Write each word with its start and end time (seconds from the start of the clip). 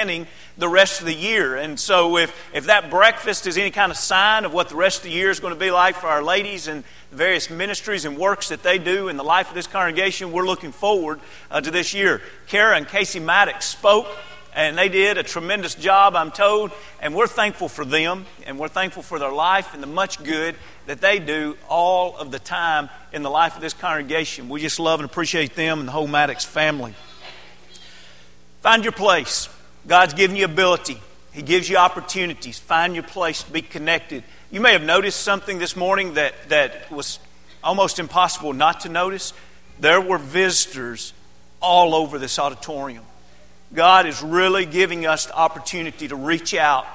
planning 0.00 0.26
the 0.56 0.68
rest 0.68 1.00
of 1.00 1.06
the 1.06 1.14
year. 1.14 1.56
And 1.56 1.78
so, 1.78 2.16
if, 2.16 2.34
if 2.54 2.66
that 2.66 2.88
breakfast 2.88 3.46
is 3.46 3.58
any 3.58 3.70
kind 3.70 3.92
of 3.92 3.98
sign 3.98 4.46
of 4.46 4.52
what 4.54 4.70
the 4.70 4.74
rest 4.74 4.98
of 4.98 5.04
the 5.04 5.10
year 5.10 5.28
is 5.28 5.40
going 5.40 5.52
to 5.52 5.60
be 5.60 5.70
like 5.70 5.96
for 5.96 6.06
our 6.06 6.22
ladies 6.22 6.68
and 6.68 6.84
various 7.12 7.50
ministries 7.50 8.06
and 8.06 8.16
works 8.16 8.48
that 8.48 8.62
they 8.62 8.78
do 8.78 9.08
in 9.08 9.18
the 9.18 9.24
life 9.24 9.50
of 9.50 9.54
this 9.54 9.66
congregation, 9.66 10.32
we're 10.32 10.46
looking 10.46 10.72
forward 10.72 11.20
uh, 11.50 11.60
to 11.60 11.70
this 11.70 11.92
year. 11.92 12.22
Kara 12.46 12.78
and 12.78 12.88
Casey 12.88 13.20
Maddox 13.20 13.66
spoke 13.66 14.06
and 14.54 14.76
they 14.76 14.88
did 14.88 15.18
a 15.18 15.22
tremendous 15.22 15.74
job, 15.74 16.16
I'm 16.16 16.32
told, 16.32 16.72
and 17.00 17.14
we're 17.14 17.28
thankful 17.28 17.68
for 17.68 17.84
them, 17.84 18.26
and 18.46 18.58
we're 18.58 18.66
thankful 18.68 19.04
for 19.04 19.18
their 19.20 19.30
life 19.30 19.74
and 19.74 19.82
the 19.82 19.86
much 19.86 20.24
good 20.24 20.56
that 20.86 21.00
they 21.00 21.20
do 21.20 21.56
all 21.68 22.16
of 22.16 22.32
the 22.32 22.40
time 22.40 22.88
in 23.12 23.22
the 23.22 23.30
life 23.30 23.54
of 23.54 23.60
this 23.60 23.74
congregation. 23.74 24.48
We 24.48 24.60
just 24.60 24.80
love 24.80 24.98
and 24.98 25.08
appreciate 25.08 25.54
them 25.54 25.78
and 25.78 25.86
the 25.86 25.92
whole 25.92 26.08
Maddox 26.08 26.44
family. 26.44 26.94
Find 28.60 28.84
your 28.84 28.92
place. 28.92 29.48
God's 29.86 30.14
given 30.14 30.36
you 30.36 30.44
ability, 30.44 31.00
He 31.32 31.42
gives 31.42 31.68
you 31.68 31.76
opportunities. 31.76 32.58
Find 32.58 32.94
your 32.94 33.04
place 33.04 33.42
to 33.42 33.50
be 33.50 33.62
connected. 33.62 34.24
You 34.50 34.60
may 34.60 34.72
have 34.72 34.82
noticed 34.82 35.20
something 35.20 35.58
this 35.58 35.76
morning 35.76 36.14
that, 36.14 36.34
that 36.48 36.90
was 36.90 37.18
almost 37.62 37.98
impossible 37.98 38.52
not 38.52 38.80
to 38.80 38.88
notice. 38.88 39.32
There 39.78 40.00
were 40.00 40.18
visitors 40.18 41.12
all 41.60 41.94
over 41.94 42.18
this 42.18 42.38
auditorium. 42.38 43.04
God 43.72 44.06
is 44.06 44.22
really 44.22 44.66
giving 44.66 45.06
us 45.06 45.26
the 45.26 45.36
opportunity 45.36 46.08
to 46.08 46.16
reach 46.16 46.54
out 46.54 46.86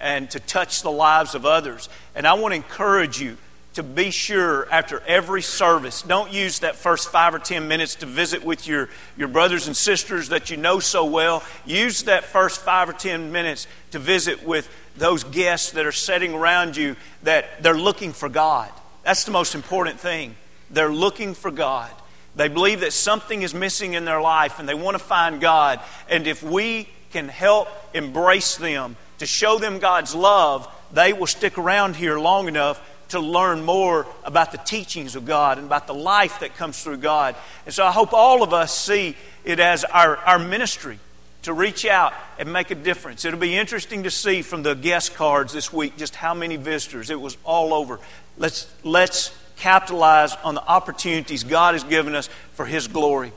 and 0.00 0.30
to 0.30 0.40
touch 0.40 0.82
the 0.82 0.90
lives 0.90 1.34
of 1.34 1.44
others. 1.44 1.88
And 2.14 2.26
I 2.26 2.34
want 2.34 2.52
to 2.52 2.56
encourage 2.56 3.20
you 3.20 3.36
to 3.74 3.82
be 3.82 4.10
sure 4.10 4.70
after 4.70 5.00
every 5.06 5.42
service, 5.42 6.02
don't 6.02 6.32
use 6.32 6.58
that 6.58 6.76
first 6.76 7.10
five 7.10 7.34
or 7.34 7.38
ten 7.38 7.68
minutes 7.68 7.94
to 7.96 8.06
visit 8.06 8.44
with 8.44 8.66
your, 8.66 8.88
your 9.16 9.28
brothers 9.28 9.66
and 9.66 9.76
sisters 9.76 10.28
that 10.28 10.50
you 10.50 10.56
know 10.56 10.78
so 10.78 11.04
well. 11.04 11.42
Use 11.64 12.02
that 12.04 12.24
first 12.24 12.60
five 12.60 12.88
or 12.88 12.92
ten 12.92 13.32
minutes 13.32 13.66
to 13.92 13.98
visit 13.98 14.46
with 14.46 14.68
those 14.96 15.24
guests 15.24 15.72
that 15.72 15.86
are 15.86 15.92
sitting 15.92 16.34
around 16.34 16.76
you 16.76 16.96
that 17.22 17.62
they're 17.62 17.74
looking 17.74 18.12
for 18.12 18.28
God. 18.28 18.70
That's 19.04 19.24
the 19.24 19.30
most 19.30 19.54
important 19.54 19.98
thing. 19.98 20.36
They're 20.70 20.92
looking 20.92 21.34
for 21.34 21.50
God. 21.50 21.90
They 22.36 22.48
believe 22.48 22.80
that 22.80 22.92
something 22.92 23.42
is 23.42 23.54
missing 23.54 23.94
in 23.94 24.04
their 24.04 24.20
life 24.20 24.58
and 24.58 24.68
they 24.68 24.74
want 24.74 24.96
to 24.96 25.02
find 25.02 25.40
God. 25.40 25.80
And 26.08 26.26
if 26.26 26.42
we 26.42 26.88
can 27.10 27.28
help 27.28 27.68
embrace 27.94 28.56
them, 28.56 28.96
to 29.18 29.26
show 29.26 29.58
them 29.58 29.78
God's 29.78 30.16
love, 30.16 30.68
they 30.92 31.12
will 31.12 31.28
stick 31.28 31.56
around 31.56 31.94
here 31.94 32.18
long 32.18 32.48
enough 32.48 32.80
to 33.12 33.20
learn 33.20 33.64
more 33.64 34.06
about 34.24 34.52
the 34.52 34.58
teachings 34.58 35.16
of 35.16 35.24
God 35.24 35.58
and 35.58 35.66
about 35.66 35.86
the 35.86 35.94
life 35.94 36.40
that 36.40 36.56
comes 36.56 36.82
through 36.82 36.98
God. 36.98 37.36
And 37.64 37.74
so 37.74 37.86
I 37.86 37.92
hope 37.92 38.12
all 38.12 38.42
of 38.42 38.52
us 38.52 38.76
see 38.76 39.16
it 39.44 39.60
as 39.60 39.84
our, 39.84 40.16
our 40.18 40.38
ministry 40.38 40.98
to 41.42 41.52
reach 41.52 41.84
out 41.86 42.12
and 42.38 42.52
make 42.52 42.70
a 42.70 42.74
difference. 42.74 43.24
It'll 43.24 43.38
be 43.38 43.56
interesting 43.56 44.04
to 44.04 44.10
see 44.10 44.42
from 44.42 44.62
the 44.62 44.74
guest 44.74 45.14
cards 45.14 45.52
this 45.52 45.72
week 45.72 45.96
just 45.96 46.14
how 46.14 46.34
many 46.34 46.56
visitors. 46.56 47.10
It 47.10 47.20
was 47.20 47.36
all 47.44 47.74
over. 47.74 47.98
Let's, 48.36 48.72
let's 48.84 49.34
capitalize 49.56 50.34
on 50.44 50.54
the 50.54 50.66
opportunities 50.66 51.44
God 51.44 51.74
has 51.74 51.84
given 51.84 52.14
us 52.14 52.28
for 52.54 52.64
His 52.64 52.88
glory. 52.88 53.32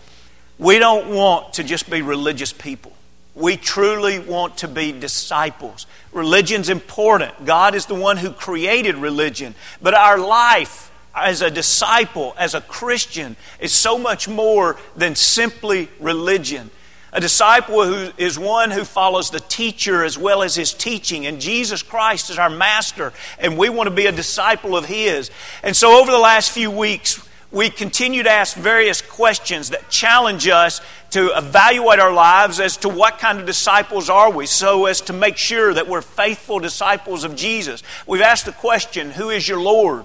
We 0.57 0.79
don't 0.79 1.13
want 1.13 1.53
to 1.53 1.63
just 1.63 1.89
be 1.89 2.01
religious 2.01 2.53
people. 2.53 2.93
We 3.35 3.57
truly 3.57 4.17
want 4.17 4.59
to 4.59 4.67
be 4.69 4.93
disciples. 4.93 5.85
Religion's 6.13 6.69
important. 6.69 7.45
God 7.45 7.75
is 7.75 7.85
the 7.85 7.95
one 7.95 8.15
who 8.15 8.31
created 8.31 8.95
religion. 8.95 9.55
But 9.81 9.93
our 9.93 10.17
life 10.17 10.89
as 11.13 11.41
a 11.41 11.51
disciple, 11.51 12.33
as 12.37 12.53
a 12.53 12.61
Christian, 12.61 13.35
is 13.59 13.73
so 13.73 13.97
much 13.97 14.27
more 14.27 14.77
than 14.95 15.15
simply 15.15 15.89
religion. 15.99 16.69
A 17.13 17.21
disciple 17.21 17.85
who 17.85 18.11
is 18.17 18.37
one 18.37 18.71
who 18.71 18.83
follows 18.83 19.29
the 19.29 19.39
teacher 19.39 20.03
as 20.03 20.17
well 20.17 20.43
as 20.43 20.55
his 20.55 20.73
teaching. 20.73 21.25
And 21.25 21.39
Jesus 21.39 21.81
Christ 21.81 22.29
is 22.29 22.37
our 22.37 22.49
master, 22.49 23.13
and 23.39 23.57
we 23.57 23.69
want 23.69 23.87
to 23.87 23.95
be 23.95 24.05
a 24.05 24.11
disciple 24.11 24.75
of 24.75 24.85
his. 24.85 25.31
And 25.63 25.75
so, 25.75 26.01
over 26.01 26.11
the 26.11 26.19
last 26.19 26.51
few 26.51 26.69
weeks, 26.69 27.25
we 27.55 27.69
continue 27.69 28.21
to 28.21 28.29
ask 28.29 28.57
various 28.57 29.01
questions 29.01 29.69
that 29.69 29.89
challenge 29.89 30.45
us 30.49 30.81
to 31.11 31.31
evaluate 31.37 31.99
our 31.99 32.11
lives 32.11 32.59
as 32.59 32.75
to 32.75 32.89
what 32.89 33.17
kind 33.17 33.39
of 33.39 33.45
disciples 33.45 34.09
are 34.09 34.29
we, 34.29 34.45
so 34.45 34.87
as 34.87 34.99
to 34.99 35.13
make 35.13 35.37
sure 35.37 35.73
that 35.73 35.87
we're 35.87 36.01
faithful 36.01 36.59
disciples 36.59 37.23
of 37.23 37.37
Jesus. 37.37 37.81
We've 38.05 38.21
asked 38.21 38.45
the 38.45 38.51
question, 38.51 39.09
Who 39.09 39.29
is 39.29 39.47
your 39.47 39.61
Lord? 39.61 40.03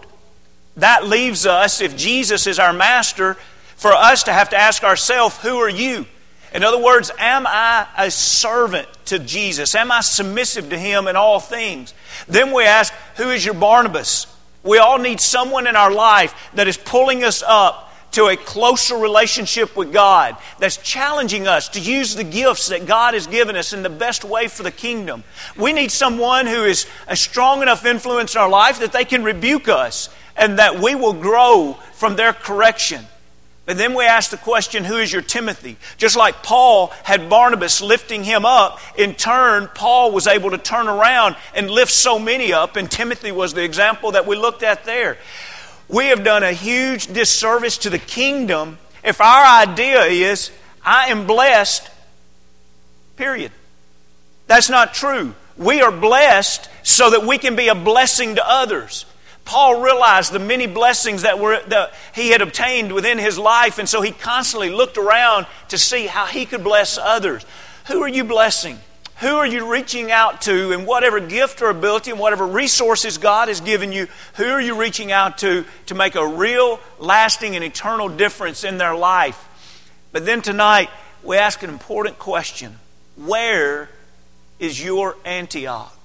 That 0.77 1.09
leaves 1.09 1.45
us, 1.45 1.81
if 1.81 1.97
Jesus 1.97 2.47
is 2.47 2.61
our 2.61 2.73
master, 2.73 3.35
for 3.75 3.93
us 3.93 4.23
to 4.23 4.33
have 4.33 4.51
to 4.51 4.57
ask 4.57 4.85
ourselves, 4.85 5.37
Who 5.39 5.59
are 5.59 5.69
you? 5.69 6.07
In 6.55 6.63
other 6.63 6.79
words, 6.81 7.11
am 7.19 7.49
I 7.49 7.89
a 7.97 8.13
servant 8.13 8.87
to 9.07 9.19
Jesus? 9.19 9.75
Am 9.75 9.91
I 9.91 10.03
submissive 10.03 10.71
to 10.71 10.79
Him 10.79 11.09
in 11.09 11.17
all 11.17 11.41
things? 11.41 11.95
Then 12.29 12.53
we 12.53 12.63
ask, 12.65 12.93
who 13.17 13.31
is 13.31 13.45
your 13.45 13.55
Barnabas? 13.55 14.30
We 14.63 14.79
all 14.79 14.99
need 14.99 15.21
someone 15.21 15.67
in 15.67 15.77
our 15.77 15.91
life 15.91 16.35
that 16.55 16.69
is 16.69 16.77
pulling 16.77 17.25
us 17.25 17.43
up 17.47 17.91
to 18.13 18.27
a 18.27 18.37
closer 18.37 18.97
relationship 18.97 19.77
with 19.77 19.93
God, 19.93 20.37
that's 20.59 20.77
challenging 20.79 21.47
us 21.47 21.69
to 21.71 21.81
use 21.81 22.15
the 22.15 22.25
gifts 22.25 22.69
that 22.69 22.87
God 22.87 23.15
has 23.15 23.27
given 23.27 23.57
us 23.57 23.73
in 23.73 23.83
the 23.83 23.91
best 23.91 24.25
way 24.25 24.49
for 24.49 24.63
the 24.63 24.71
kingdom. 24.71 25.23
We 25.57 25.73
need 25.73 25.93
someone 25.93 26.47
who 26.47 26.65
is 26.65 26.87
a 27.07 27.17
strong 27.17 27.63
enough 27.63 27.85
influence 27.85 28.35
in 28.35 28.41
our 28.41 28.49
life 28.49 28.81
that 28.81 28.93
they 28.93 29.05
can 29.05 29.23
rebuke 29.23 29.69
us 29.69 30.09
and 30.37 30.59
that 30.59 30.81
we 30.81 30.95
will 30.95 31.13
grow 31.13 31.75
from 31.93 32.17
their 32.17 32.33
correction. 32.33 33.07
And 33.71 33.79
then 33.79 33.95
we 33.95 34.05
ask 34.05 34.33
the 34.33 34.37
question, 34.37 34.83
who 34.83 34.97
is 34.97 35.13
your 35.13 35.23
Timothy? 35.23 35.77
Just 35.97 36.17
like 36.17 36.43
Paul 36.43 36.89
had 37.05 37.31
Barnabas 37.31 37.81
lifting 37.81 38.25
him 38.25 38.45
up, 38.45 38.81
in 38.99 39.15
turn, 39.15 39.69
Paul 39.73 40.11
was 40.11 40.27
able 40.27 40.51
to 40.51 40.59
turn 40.59 40.89
around 40.89 41.37
and 41.55 41.71
lift 41.71 41.93
so 41.93 42.19
many 42.19 42.53
up, 42.53 42.75
and 42.75 42.91
Timothy 42.91 43.31
was 43.31 43.55
the 43.55 43.63
example 43.63 44.11
that 44.11 44.27
we 44.27 44.35
looked 44.35 44.65
at 44.65 44.85
there. 44.87 45.19
We 45.89 46.07
have 46.07 46.25
done 46.25 46.43
a 46.43 46.51
huge 46.51 47.07
disservice 47.07 47.79
to 47.79 47.91
the 47.91 48.01
kingdom 48.01 48.77
if 49.05 49.21
our 49.21 49.63
idea 49.63 50.03
is, 50.03 50.51
I 50.85 51.11
am 51.11 51.29
blessed, 51.29 51.89
period. 53.15 53.53
That's 54.49 54.69
not 54.69 54.95
true. 54.95 55.37
We 55.57 55.81
are 55.81 55.93
blessed 55.93 56.69
so 56.83 57.11
that 57.11 57.25
we 57.25 57.39
can 57.39 57.55
be 57.55 57.69
a 57.69 57.77
blessing 57.77 58.35
to 58.35 58.43
others. 58.45 59.05
Paul 59.51 59.83
realized 59.83 60.33
the 60.33 60.39
many 60.39 60.69
blessings 60.69 61.23
that, 61.23 61.41
were, 61.41 61.61
that 61.67 61.93
he 62.15 62.31
had 62.31 62.41
obtained 62.41 62.93
within 62.93 63.19
his 63.19 63.37
life, 63.37 63.81
and 63.81 63.89
so 63.89 64.01
he 64.01 64.13
constantly 64.13 64.71
looked 64.71 64.97
around 64.97 65.49
to 65.71 65.77
see 65.77 66.07
how 66.07 66.27
he 66.27 66.47
could 66.47 66.63
bless 66.63 66.99
others. 66.99 67.45
Who 67.89 68.01
are 68.05 68.09
you 68.09 68.23
blessing? 68.23 68.79
Who 69.17 69.35
are 69.39 69.47
you 69.47 69.69
reaching 69.69 70.13
out 70.13 70.43
to 70.43 70.71
in 70.71 70.87
whatever 70.87 71.19
gift 71.19 71.63
or 71.63 71.69
ability 71.69 72.13
and 72.13 72.21
whatever 72.21 72.47
resources 72.47 73.19
God 73.19 73.49
has 73.49 73.61
given 73.61 73.91
you? 73.91 74.07
Who 74.35 74.47
are 74.47 74.61
you 74.61 74.77
reaching 74.81 75.11
out 75.11 75.39
to 75.39 75.65
to 75.87 75.97
make 75.97 76.15
a 76.15 76.25
real, 76.25 76.79
lasting, 77.01 77.57
and 77.57 77.65
eternal 77.65 78.09
difference 78.09 78.63
in 78.63 78.79
their 78.79 78.95
life? 78.95 79.49
But 80.13 80.27
then 80.27 80.43
tonight, 80.43 80.91
we 81.25 81.37
ask 81.37 81.65
an 81.65 81.71
important 81.71 82.21
question 82.21 82.79
Where 83.17 83.91
is 84.61 84.81
your 84.81 85.17
Antioch? 85.25 86.00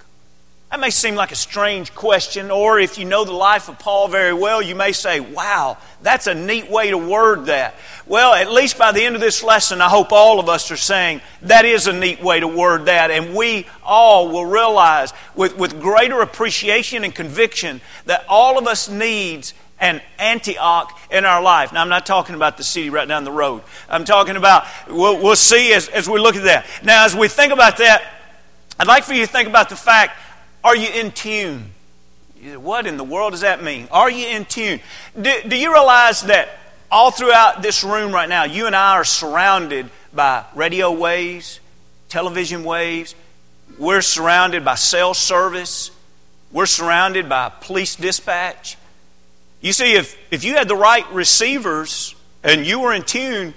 That 0.76 0.82
may 0.82 0.90
seem 0.90 1.16
like 1.16 1.32
a 1.32 1.38
strange 1.38 1.96
question, 1.96 2.52
or 2.52 2.82
if 2.82 2.98
you 2.98 3.06
know 3.06 3.24
the 3.24 3.32
life 3.32 3.70
of 3.70 3.80
Paul 3.80 4.10
very 4.10 4.34
well, 4.34 4.62
you 4.62 4.76
may 4.76 4.92
say, 4.92 5.22
wow, 5.22 5.78
that's 6.02 6.28
a 6.28 6.36
neat 6.36 6.70
way 6.70 6.90
to 6.90 6.98
word 6.98 7.46
that. 7.46 7.76
Well, 8.06 8.34
at 8.34 8.52
least 8.52 8.78
by 8.78 8.92
the 8.92 9.02
end 9.02 9.16
of 9.16 9.22
this 9.22 9.42
lesson, 9.42 9.80
I 9.80 9.88
hope 9.88 10.12
all 10.12 10.38
of 10.38 10.50
us 10.50 10.70
are 10.72 10.76
saying 10.76 11.22
that 11.44 11.64
is 11.64 11.88
a 11.88 11.94
neat 11.94 12.22
way 12.22 12.42
to 12.42 12.48
word 12.50 12.88
that, 12.88 13.10
and 13.10 13.34
we 13.34 13.68
all 13.86 14.28
will 14.28 14.46
realize 14.46 15.14
with, 15.34 15.58
with 15.58 15.80
greater 15.80 16.20
appreciation 16.20 17.06
and 17.06 17.16
conviction 17.16 17.80
that 18.04 18.26
all 18.28 18.58
of 18.58 18.68
us 18.68 18.90
needs 18.90 19.54
an 19.80 20.02
Antioch 20.20 20.92
in 21.10 21.24
our 21.24 21.42
life. 21.42 21.72
Now, 21.72 21.84
I'm 21.84 21.88
not 21.88 22.06
talking 22.06 22.36
about 22.36 22.58
the 22.58 22.66
city 22.66 22.90
right 22.90 23.08
down 23.08 23.24
the 23.24 23.32
road. 23.32 23.62
I'm 23.88 24.04
talking 24.04 24.36
about, 24.36 24.66
we'll, 24.90 25.24
we'll 25.24 25.38
see 25.38 25.72
as, 25.72 25.88
as 25.88 26.10
we 26.10 26.20
look 26.20 26.36
at 26.36 26.44
that. 26.44 26.66
Now, 26.84 27.06
as 27.06 27.16
we 27.16 27.30
think 27.30 27.54
about 27.54 27.78
that, 27.78 28.12
I'd 28.78 28.88
like 28.88 29.06
for 29.06 29.14
you 29.14 29.26
to 29.26 29.32
think 29.32 29.48
about 29.48 29.70
the 29.70 29.78
fact 29.78 30.20
are 30.66 30.76
you 30.76 30.90
in 30.90 31.12
tune? 31.12 31.70
What 32.56 32.88
in 32.88 32.98
the 32.98 33.04
world 33.04 33.34
does 33.34 33.42
that 33.42 33.64
mean? 33.64 33.88
Are 33.92 34.10
you 34.10 34.28
in 34.28 34.46
tune? 34.46 34.80
Do, 35.20 35.32
do 35.48 35.56
you 35.56 35.72
realize 35.72 36.24
that 36.24 36.50
all 36.92 37.12
throughout 37.12 37.62
this 37.62 37.84
room 37.84 38.12
right 38.12 38.28
now, 38.28 38.46
you 38.46 38.66
and 38.66 38.76
I 38.76 38.94
are 38.94 39.04
surrounded 39.04 39.90
by 40.12 40.44
radio 40.56 40.92
waves, 40.92 41.60
television 42.10 42.64
waves. 42.64 43.14
We're 43.78 44.02
surrounded 44.02 44.66
by 44.66 44.76
cell 44.76 45.14
service. 45.14 45.92
We're 46.52 46.66
surrounded 46.66 47.30
by 47.30 47.52
police 47.62 47.96
dispatch. 47.96 48.76
You 49.62 49.72
see, 49.72 49.94
if, 49.94 50.18
if 50.32 50.44
you 50.44 50.56
had 50.56 50.68
the 50.68 50.76
right 50.76 51.10
receivers 51.12 52.16
and 52.44 52.66
you 52.66 52.80
were 52.80 52.94
in 52.94 53.04
tune, 53.04 53.54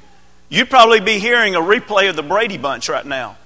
you'd 0.50 0.69
probably 0.69 1.00
be 1.00 1.19
hearing 1.19 1.55
a 1.55 1.60
replay 1.60 2.10
of 2.10 2.16
the 2.16 2.22
Brady 2.22 2.58
Bunch 2.58 2.90
right 2.90 3.06
now. 3.06 3.38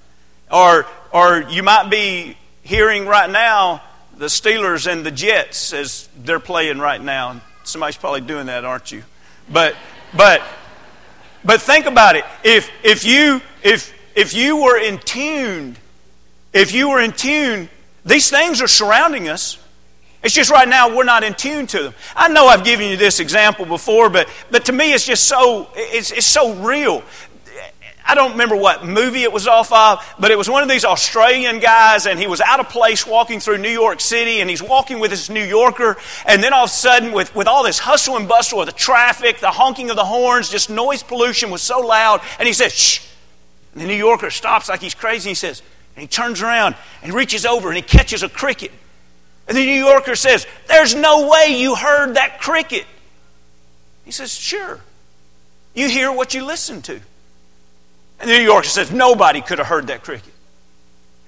Or, 0.51 0.87
or 1.13 1.43
you 1.49 1.63
might 1.63 1.91
be 1.91 2.37
hearing 2.63 3.07
right 3.07 3.31
now 3.31 3.83
the 4.17 4.27
Steelers 4.27 4.91
and 4.91 5.05
the 5.05 5.11
Jets 5.11 5.73
as 5.73 6.09
they're 6.17 6.41
playing 6.41 6.79
right 6.79 7.03
now. 7.03 7.41
Somebody's 7.65 7.97
probably 7.97 8.23
doing 8.23 8.47
that, 8.47 8.65
aren't 8.65 8.91
you? 8.91 9.03
But 9.51 9.77
but 10.17 10.43
but 11.45 11.61
think 11.61 11.87
about 11.87 12.17
it. 12.17 12.25
If 12.43 12.71
if 12.83 13.05
you 13.05 13.41
if 13.63 13.93
if 14.15 14.35
you 14.35 14.63
were 14.63 14.79
in 14.79 14.99
tune, 14.99 15.77
if 16.53 16.73
you 16.73 16.91
were 16.91 17.01
in 17.01 17.13
tune, 17.13 17.69
these 18.05 18.31
things 18.31 18.61
are 18.61 18.69
surrounding 18.69 19.29
us. 19.29 19.59
It's 20.23 20.35
just 20.35 20.51
right 20.51 20.69
now 20.69 20.95
we're 20.95 21.05
not 21.05 21.25
in 21.25 21.35
tune 21.35 21.67
to 21.69 21.83
them. 21.83 21.95
I 22.15 22.29
know 22.29 22.47
I've 22.47 22.65
given 22.65 22.89
you 22.89 22.97
this 22.97 23.19
example 23.19 23.67
before, 23.67 24.09
but, 24.09 24.29
but 24.53 24.67
to 24.67 24.73
me 24.73 24.93
it's 24.93 25.05
just 25.05 25.25
so, 25.25 25.69
it's, 25.75 26.13
it's 26.13 26.27
so 26.27 26.55
real. 26.55 27.03
I 28.05 28.15
don't 28.15 28.33
remember 28.33 28.57
what 28.57 28.85
movie 28.85 29.23
it 29.23 29.33
was 29.33 29.47
off 29.47 29.73
of, 29.73 30.05
but 30.19 30.31
it 30.31 30.39
was 30.39 30.49
one 30.51 30.63
of 30.63 30.69
these 30.69 30.85
Australian 30.85 31.61
guys, 31.61 32.07
and 32.07 32.19
he 32.19 32.27
was 32.27 32.41
out 32.41 32.61
of 32.61 32.69
place 32.69 33.07
walking 33.07 33.41
through 33.41 33.59
New 33.59 33.71
York 33.71 34.01
City, 34.01 34.41
and 34.41 34.51
he's 34.51 34.63
walking 34.63 34.99
with 34.99 35.11
this 35.11 35.31
New 35.31 35.45
Yorker, 35.45 35.97
and 36.27 36.43
then 36.43 36.53
all 36.53 36.65
of 36.65 36.71
a 36.71 36.73
sudden, 36.73 37.13
with, 37.13 37.35
with 37.35 37.47
all 37.47 37.63
this 37.63 37.79
hustle 37.79 38.17
and 38.17 38.29
bustle 38.29 38.61
of 38.61 38.67
the 38.67 38.73
traffic, 38.73 39.39
the 39.39 39.51
honking 39.51 39.91
of 39.91 39.97
the 39.97 40.05
horns, 40.05 40.51
just 40.51 40.69
noise 40.69 41.03
pollution 41.03 41.51
was 41.51 41.63
so 41.63 41.81
loud, 41.81 42.21
and 42.39 42.47
he 42.47 42.53
says, 42.53 42.73
shh. 42.73 43.07
And 43.73 43.81
the 43.81 43.87
New 43.87 43.95
Yorker 43.95 44.31
stops 44.31 44.69
like 44.69 44.81
he's 44.81 44.95
crazy, 44.95 45.31
and 45.31 45.31
he 45.31 45.35
says, 45.35 45.63
and 45.95 46.03
he 46.03 46.09
turns 46.09 46.43
around 46.43 46.75
and 47.03 47.13
reaches 47.13 47.45
over 47.45 47.69
and 47.69 47.77
he 47.77 47.83
catches 47.83 48.23
a 48.23 48.29
cricket. 48.29 48.73
And 49.47 49.57
the 49.57 49.65
New 49.65 49.85
Yorker 49.85 50.15
says, 50.15 50.47
There's 50.69 50.95
no 50.95 51.29
way 51.29 51.59
you 51.59 51.75
heard 51.75 52.15
that 52.15 52.41
cricket. 52.41 52.87
He 54.05 54.11
says, 54.11 54.33
Sure. 54.33 54.81
You 55.75 55.89
hear 55.89 56.13
what 56.13 56.35
you 56.35 56.45
listen 56.45 56.83
to. 56.83 57.01
And 58.23 58.31
the 58.31 58.39
New 58.39 58.45
Yorker 58.45 58.69
says, 58.69 58.93
Nobody 58.93 59.43
could 59.43 59.59
have 59.59 59.67
heard 59.67 59.89
that 59.89 60.05
cricket. 60.05 60.33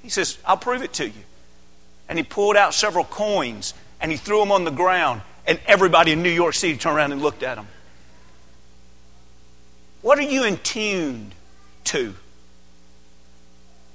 He 0.02 0.08
says, 0.08 0.38
I'll 0.46 0.56
prove 0.56 0.82
it 0.82 0.92
to 0.94 1.06
you. 1.06 1.22
And 2.08 2.16
he 2.18 2.22
pulled 2.22 2.56
out 2.56 2.72
several 2.72 3.04
coins 3.04 3.74
and 4.00 4.12
he 4.12 4.16
threw 4.16 4.38
them 4.38 4.52
on 4.52 4.64
the 4.64 4.70
ground, 4.70 5.22
and 5.46 5.58
everybody 5.66 6.12
in 6.12 6.22
New 6.22 6.30
York 6.30 6.54
City 6.54 6.76
turned 6.76 6.96
around 6.96 7.12
and 7.12 7.22
looked 7.22 7.42
at 7.42 7.56
him. 7.56 7.66
What 10.02 10.18
are 10.18 10.22
you 10.22 10.44
in 10.44 10.58
tune 10.58 11.32
to? 11.84 12.14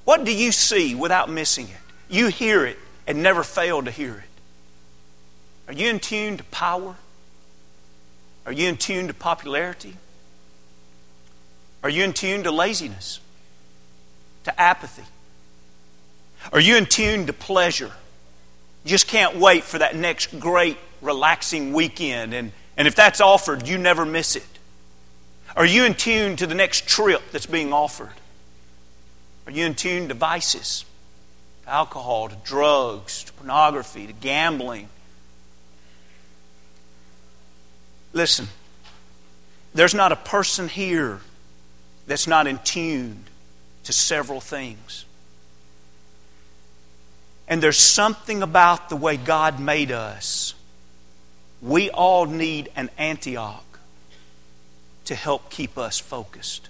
What 0.06 0.26
do 0.26 0.36
you 0.36 0.52
see 0.52 0.96
without 0.96 1.30
missing 1.30 1.68
it? 1.68 1.94
You 2.10 2.28
hear 2.28 2.66
it 2.66 2.80
and 3.06 3.22
never 3.22 3.44
fail 3.44 3.84
to 3.84 3.92
hear 3.92 4.16
it. 4.16 4.24
Are 5.68 5.74
you 5.74 5.90
in 5.90 6.00
tune 6.00 6.38
to 6.38 6.44
power? 6.46 6.96
Are 8.48 8.52
you 8.52 8.68
in 8.68 8.78
tune 8.78 9.08
to 9.08 9.14
popularity? 9.14 9.96
Are 11.84 11.90
you 11.90 12.04
in 12.04 12.14
tune 12.14 12.44
to 12.44 12.52
laziness? 12.52 13.20
To 14.46 14.60
apathy? 14.60 15.04
Are 16.52 16.60
you 16.60 16.78
in 16.78 16.86
tune 16.86 17.28
to 17.28 17.34
pleasure? 17.34 17.92
You 18.84 18.90
just 18.90 19.08
can't 19.08 19.36
wait 19.36 19.64
for 19.64 19.78
that 19.80 19.96
next 19.96 20.40
great 20.40 20.78
relaxing 21.02 21.74
weekend, 21.74 22.34
and, 22.34 22.52
and 22.78 22.88
if 22.88 22.96
that's 22.96 23.22
offered, 23.22 23.68
you 23.68 23.78
never 23.78 24.06
miss 24.06 24.36
it. 24.36 24.46
Are 25.56 25.66
you 25.66 25.86
in 25.86 25.96
tune 25.96 26.36
to 26.38 26.48
the 26.48 26.56
next 26.56 26.88
trip 26.88 27.22
that's 27.32 27.46
being 27.46 27.74
offered? 27.74 28.14
Are 29.46 29.52
you 29.52 29.66
in 29.66 29.76
tune 29.76 30.08
to 30.10 30.14
vices? 30.14 30.86
To 31.64 31.72
alcohol, 31.72 32.30
to 32.30 32.36
drugs, 32.44 33.24
to 33.26 33.34
pornography, 33.34 34.08
to 34.08 34.14
gambling? 34.14 34.90
Listen, 38.14 38.48
there's 39.74 39.94
not 39.94 40.12
a 40.12 40.16
person 40.16 40.68
here 40.68 41.20
that's 42.10 42.26
not 42.26 42.48
in 42.48 42.58
tune 42.64 43.24
to 43.84 43.94
several 43.94 44.42
things. 44.42 45.06
And 47.48 47.62
there's 47.62 47.78
something 47.78 48.42
about 48.42 48.90
the 48.90 48.96
way 48.96 49.16
God 49.16 49.60
made 49.60 49.92
us. 49.92 50.56
We 51.62 51.92
all 51.92 52.26
need 52.26 52.70
an 52.76 52.90
Antioch 52.98 53.80
to 55.06 55.14
help 55.14 55.52
keep 55.52 55.78
us 55.78 56.00
focused. 56.00 56.68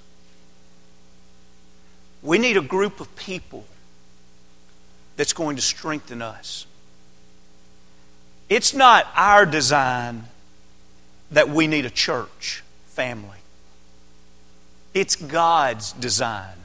We 2.21 2.37
need 2.37 2.57
a 2.57 2.61
group 2.61 2.99
of 2.99 3.15
people 3.15 3.63
that's 5.15 5.31
going 5.31 5.55
to 5.55 5.61
strengthen 5.61 6.21
us. 6.21 6.65
It's 8.49 8.73
not 8.73 9.07
our 9.15 9.45
design 9.45 10.25
that 11.31 11.47
we 11.47 11.67
need 11.67 11.85
a 11.85 11.89
church 11.89 12.61
family. 12.87 13.38
It's 14.99 15.15
God's 15.15 15.93
design 15.93 16.57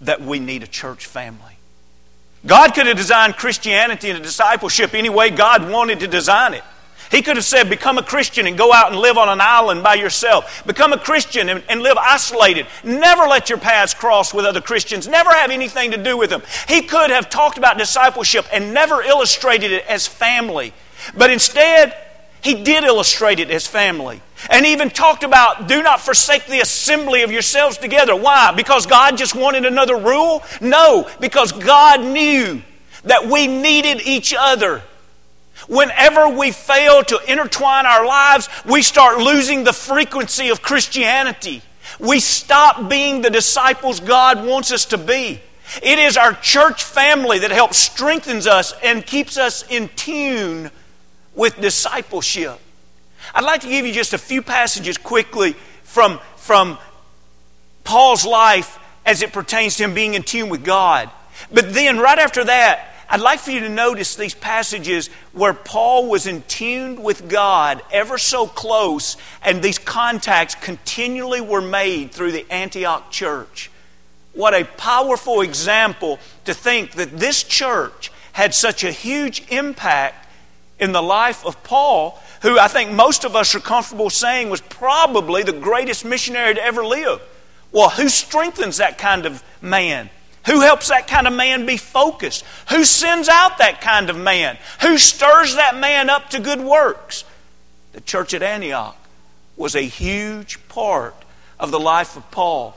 that 0.00 0.20
we 0.20 0.40
need 0.40 0.64
a 0.64 0.66
church 0.66 1.06
family. 1.06 1.56
God 2.44 2.74
could 2.74 2.88
have 2.88 2.96
designed 2.96 3.36
Christianity 3.36 4.10
and 4.10 4.20
discipleship 4.24 4.92
any 4.92 5.08
way 5.08 5.30
God 5.30 5.70
wanted 5.70 6.00
to 6.00 6.08
design 6.08 6.54
it. 6.54 6.64
He 7.12 7.22
could 7.22 7.36
have 7.36 7.44
said, 7.44 7.70
Become 7.70 7.96
a 7.96 8.02
Christian 8.02 8.48
and 8.48 8.58
go 8.58 8.72
out 8.72 8.90
and 8.90 9.00
live 9.00 9.16
on 9.16 9.28
an 9.28 9.40
island 9.40 9.84
by 9.84 9.94
yourself. 9.94 10.66
Become 10.66 10.92
a 10.92 10.98
Christian 10.98 11.48
and, 11.48 11.62
and, 11.68 11.80
live 11.80 11.96
isolated. 11.96 12.66
Never 12.82 13.28
let 13.28 13.48
your 13.48 13.58
paths 13.58 13.94
cross 13.94 14.34
with 14.34 14.44
other 14.44 14.60
Christians. 14.60 15.06
Never 15.06 15.30
have 15.30 15.52
anything 15.52 15.92
to 15.92 15.96
do 15.96 16.16
with 16.16 16.30
them. 16.30 16.42
He 16.66 16.82
could 16.82 17.10
have 17.10 17.30
talked 17.30 17.56
about 17.56 17.78
discipleship 17.78 18.46
and 18.52 18.74
never 18.74 19.00
illustrated 19.00 19.70
it 19.70 19.86
as 19.86 20.08
family. 20.08 20.72
But 21.16 21.30
instead, 21.30 21.96
he 22.42 22.64
did 22.64 22.82
illustrate 22.82 23.38
it 23.38 23.52
as 23.52 23.64
family. 23.64 24.22
And 24.50 24.66
even 24.66 24.90
talked 24.90 25.24
about 25.24 25.66
do 25.66 25.82
not 25.82 26.00
forsake 26.00 26.46
the 26.46 26.60
assembly 26.60 27.22
of 27.22 27.32
yourselves 27.32 27.76
together. 27.76 28.14
Why? 28.14 28.52
Because 28.52 28.86
God 28.86 29.16
just 29.16 29.34
wanted 29.34 29.64
another 29.64 29.96
rule? 29.96 30.42
No, 30.60 31.08
because 31.20 31.52
God 31.52 32.00
knew 32.00 32.62
that 33.04 33.26
we 33.26 33.46
needed 33.46 34.00
each 34.04 34.34
other. 34.38 34.82
Whenever 35.68 36.28
we 36.28 36.52
fail 36.52 37.02
to 37.04 37.20
intertwine 37.30 37.84
our 37.84 38.06
lives, 38.06 38.48
we 38.64 38.80
start 38.82 39.18
losing 39.18 39.64
the 39.64 39.72
frequency 39.72 40.50
of 40.50 40.62
Christianity. 40.62 41.62
We 41.98 42.20
stop 42.20 42.88
being 42.88 43.22
the 43.22 43.30
disciples 43.30 43.98
God 44.00 44.46
wants 44.46 44.70
us 44.72 44.84
to 44.86 44.98
be. 44.98 45.40
It 45.82 45.98
is 45.98 46.16
our 46.16 46.32
church 46.32 46.84
family 46.84 47.40
that 47.40 47.50
helps 47.50 47.76
strengthens 47.76 48.46
us 48.46 48.72
and 48.82 49.04
keeps 49.04 49.36
us 49.36 49.64
in 49.68 49.88
tune 49.96 50.70
with 51.34 51.60
discipleship. 51.60 52.58
I'd 53.34 53.44
like 53.44 53.60
to 53.62 53.68
give 53.68 53.86
you 53.86 53.92
just 53.92 54.12
a 54.12 54.18
few 54.18 54.42
passages 54.42 54.98
quickly 54.98 55.54
from, 55.82 56.20
from 56.36 56.78
Paul's 57.84 58.24
life 58.24 58.78
as 59.04 59.22
it 59.22 59.32
pertains 59.32 59.76
to 59.76 59.84
him 59.84 59.94
being 59.94 60.14
in 60.14 60.22
tune 60.22 60.48
with 60.48 60.64
God. 60.64 61.10
But 61.52 61.72
then, 61.72 61.98
right 61.98 62.18
after 62.18 62.44
that, 62.44 62.94
I'd 63.10 63.20
like 63.20 63.40
for 63.40 63.50
you 63.52 63.60
to 63.60 63.68
notice 63.70 64.16
these 64.16 64.34
passages 64.34 65.08
where 65.32 65.54
Paul 65.54 66.08
was 66.08 66.26
in 66.26 66.42
tune 66.42 67.02
with 67.02 67.28
God 67.28 67.80
ever 67.90 68.18
so 68.18 68.46
close, 68.46 69.16
and 69.42 69.62
these 69.62 69.78
contacts 69.78 70.54
continually 70.54 71.40
were 71.40 71.62
made 71.62 72.12
through 72.12 72.32
the 72.32 72.44
Antioch 72.52 73.10
church. 73.10 73.70
What 74.34 74.52
a 74.52 74.64
powerful 74.64 75.40
example 75.40 76.18
to 76.44 76.52
think 76.52 76.92
that 76.92 77.18
this 77.18 77.42
church 77.42 78.12
had 78.32 78.54
such 78.54 78.84
a 78.84 78.92
huge 78.92 79.42
impact 79.48 80.26
in 80.78 80.92
the 80.92 81.02
life 81.02 81.46
of 81.46 81.62
Paul, 81.64 82.22
who 82.42 82.58
I 82.58 82.68
think 82.68 82.92
most 82.92 83.24
of 83.24 83.34
us 83.34 83.54
are 83.54 83.60
comfortable 83.60 84.10
saying 84.10 84.50
was 84.50 84.60
probably 84.60 85.42
the 85.42 85.52
greatest 85.52 86.04
missionary 86.04 86.54
to 86.54 86.62
ever 86.62 86.84
live. 86.84 87.20
Well, 87.72 87.90
who 87.90 88.08
strengthens 88.08 88.78
that 88.78 88.98
kind 88.98 89.26
of 89.26 89.42
man? 89.60 90.10
Who 90.46 90.60
helps 90.60 90.88
that 90.88 91.08
kind 91.08 91.26
of 91.26 91.34
man 91.34 91.66
be 91.66 91.76
focused? 91.76 92.44
Who 92.70 92.84
sends 92.84 93.28
out 93.28 93.58
that 93.58 93.80
kind 93.80 94.08
of 94.08 94.16
man? 94.16 94.56
Who 94.80 94.96
stirs 94.96 95.56
that 95.56 95.76
man 95.76 96.08
up 96.08 96.30
to 96.30 96.40
good 96.40 96.60
works? 96.60 97.24
The 97.92 98.00
church 98.00 98.32
at 98.32 98.42
Antioch 98.42 98.96
was 99.56 99.74
a 99.74 99.82
huge 99.82 100.66
part 100.68 101.14
of 101.58 101.70
the 101.70 101.80
life 101.80 102.16
of 102.16 102.30
Paul. 102.30 102.76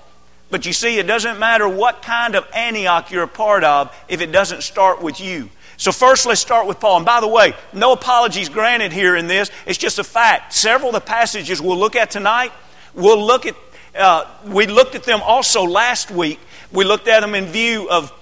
But 0.49 0.65
you 0.65 0.73
see, 0.73 0.99
it 0.99 1.07
doesn't 1.07 1.39
matter 1.39 1.67
what 1.69 2.01
kind 2.01 2.35
of 2.35 2.45
Antioch 2.53 3.09
you're 3.09 3.23
a 3.23 3.27
part 3.27 3.63
of 3.63 3.95
if 4.09 4.19
it 4.19 4.33
doesn't 4.33 4.63
start 4.63 5.01
with 5.01 5.21
you. 5.21 5.49
So, 5.81 5.91
first, 5.91 6.27
let's 6.27 6.39
start 6.39 6.67
with 6.67 6.79
Paul. 6.79 6.97
And 6.97 7.05
by 7.07 7.21
the 7.21 7.27
way, 7.27 7.55
no 7.73 7.91
apologies 7.91 8.49
granted 8.49 8.93
here 8.93 9.15
in 9.15 9.25
this. 9.25 9.49
It's 9.65 9.79
just 9.79 9.97
a 9.97 10.03
fact. 10.03 10.53
Several 10.53 10.89
of 10.89 10.93
the 10.93 11.01
passages 11.01 11.59
we'll 11.59 11.75
look 11.75 11.95
at 11.95 12.11
tonight, 12.11 12.51
we'll 12.93 13.25
look 13.25 13.47
at, 13.47 13.55
uh, 13.95 14.25
we 14.45 14.67
looked 14.67 14.93
at 14.93 15.05
them 15.05 15.21
also 15.23 15.63
last 15.63 16.11
week 16.11 16.39
we 16.71 16.85
looked 16.85 17.07
at 17.07 17.21
them 17.21 17.33
in 17.33 17.45
view 17.45 17.89
of, 17.89 18.13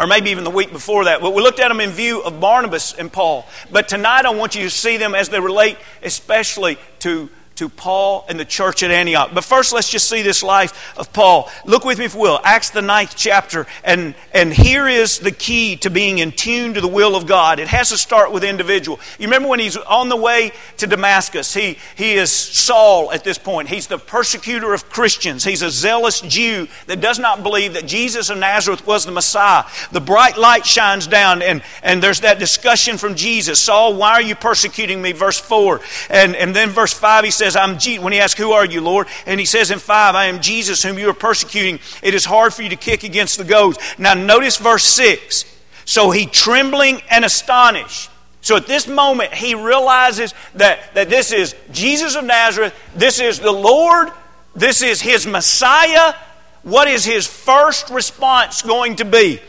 or 0.00 0.08
maybe 0.08 0.30
even 0.30 0.42
the 0.42 0.50
week 0.50 0.72
before 0.72 1.04
that, 1.04 1.20
but 1.20 1.32
we 1.32 1.42
looked 1.42 1.60
at 1.60 1.68
them 1.68 1.80
in 1.80 1.90
view 1.90 2.22
of 2.22 2.40
Barnabas 2.40 2.92
and 2.92 3.12
Paul. 3.12 3.46
But 3.70 3.88
tonight 3.88 4.26
I 4.26 4.30
want 4.30 4.56
you 4.56 4.64
to 4.64 4.70
see 4.70 4.96
them 4.96 5.14
as 5.14 5.28
they 5.28 5.38
relate 5.38 5.78
especially 6.02 6.76
to 7.00 7.30
to 7.56 7.68
Paul 7.68 8.24
and 8.28 8.40
the 8.40 8.44
church 8.44 8.82
at 8.82 8.90
Antioch. 8.90 9.30
But 9.34 9.44
first, 9.44 9.72
let's 9.72 9.90
just 9.90 10.08
see 10.08 10.22
this 10.22 10.42
life 10.42 10.96
of 10.96 11.12
Paul. 11.12 11.50
Look 11.64 11.84
with 11.84 11.98
me, 11.98 12.06
if 12.06 12.14
you 12.14 12.20
will, 12.20 12.40
Acts 12.44 12.70
the 12.70 12.82
ninth 12.82 13.14
chapter, 13.16 13.66
and, 13.84 14.14
and 14.32 14.52
here 14.52 14.88
is 14.88 15.18
the 15.18 15.30
key 15.30 15.76
to 15.76 15.90
being 15.90 16.18
in 16.18 16.32
tune 16.32 16.74
to 16.74 16.80
the 16.80 16.88
will 16.88 17.16
of 17.16 17.26
God. 17.26 17.58
It 17.58 17.68
has 17.68 17.90
to 17.90 17.98
start 17.98 18.32
with 18.32 18.44
individual. 18.44 19.00
You 19.18 19.26
remember 19.26 19.48
when 19.48 19.60
he's 19.60 19.76
on 19.76 20.08
the 20.08 20.16
way 20.16 20.52
to 20.78 20.86
Damascus, 20.86 21.52
he, 21.52 21.78
he 21.96 22.14
is 22.14 22.30
Saul 22.30 23.12
at 23.12 23.24
this 23.24 23.38
point. 23.38 23.68
He's 23.68 23.86
the 23.86 23.98
persecutor 23.98 24.72
of 24.72 24.88
Christians. 24.88 25.44
He's 25.44 25.62
a 25.62 25.70
zealous 25.70 26.20
Jew 26.20 26.68
that 26.86 27.00
does 27.00 27.18
not 27.18 27.42
believe 27.42 27.74
that 27.74 27.86
Jesus 27.86 28.30
of 28.30 28.38
Nazareth 28.38 28.86
was 28.86 29.04
the 29.04 29.12
Messiah. 29.12 29.64
The 29.92 30.00
bright 30.00 30.38
light 30.38 30.64
shines 30.64 31.06
down, 31.06 31.42
and, 31.42 31.62
and 31.82 32.02
there's 32.02 32.20
that 32.20 32.38
discussion 32.38 32.96
from 32.96 33.14
Jesus 33.14 33.66
Saul, 33.66 33.94
why 33.94 34.12
are 34.12 34.22
you 34.22 34.34
persecuting 34.34 35.02
me? 35.02 35.12
Verse 35.12 35.38
4. 35.38 35.80
And, 36.10 36.36
and 36.36 36.54
then 36.54 36.70
verse 36.70 36.92
5, 36.92 37.24
he 37.24 37.30
says, 37.30 37.45
says, 37.46 37.56
I'm 37.56 37.78
Je-, 37.78 37.98
when 37.98 38.12
he 38.12 38.18
asks, 38.18 38.38
Who 38.38 38.52
are 38.52 38.64
you, 38.64 38.80
Lord? 38.80 39.06
And 39.24 39.38
he 39.38 39.46
says 39.46 39.70
in 39.70 39.78
5, 39.78 40.14
I 40.14 40.26
am 40.26 40.40
Jesus 40.40 40.82
whom 40.82 40.98
you 40.98 41.08
are 41.08 41.14
persecuting. 41.14 41.78
It 42.02 42.14
is 42.14 42.24
hard 42.24 42.52
for 42.52 42.62
you 42.62 42.70
to 42.70 42.76
kick 42.76 43.04
against 43.04 43.38
the 43.38 43.44
goads. 43.44 43.78
Now 43.98 44.14
notice 44.14 44.56
verse 44.56 44.84
6. 44.84 45.44
So 45.84 46.10
he 46.10 46.26
trembling 46.26 47.00
and 47.08 47.24
astonished. 47.24 48.10
So 48.40 48.56
at 48.56 48.66
this 48.66 48.86
moment, 48.86 49.32
he 49.32 49.54
realizes 49.54 50.34
that, 50.54 50.94
that 50.94 51.08
this 51.08 51.32
is 51.32 51.54
Jesus 51.72 52.16
of 52.16 52.24
Nazareth, 52.24 52.74
this 52.94 53.20
is 53.20 53.40
the 53.40 53.52
Lord, 53.52 54.08
this 54.54 54.82
is 54.82 55.00
his 55.00 55.26
Messiah. 55.26 56.14
What 56.62 56.88
is 56.88 57.04
his 57.04 57.26
first 57.26 57.90
response 57.90 58.62
going 58.62 58.96
to 58.96 59.04
be? 59.04 59.40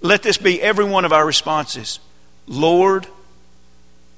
Let 0.00 0.22
this 0.22 0.38
be 0.38 0.60
every 0.60 0.84
one 0.84 1.04
of 1.04 1.12
our 1.12 1.26
responses 1.26 1.98
Lord, 2.46 3.06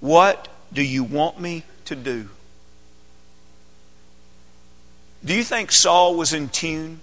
what 0.01 0.49
do 0.73 0.83
you 0.83 1.05
want 1.05 1.41
me 1.41 1.63
to 1.87 1.95
do? 1.95 2.29
Do 5.27 5.35
you 5.35 5.43
think 5.43 5.73
Saul 5.73 6.15
was 6.15 6.33
in 6.33 6.49
tune 6.49 7.01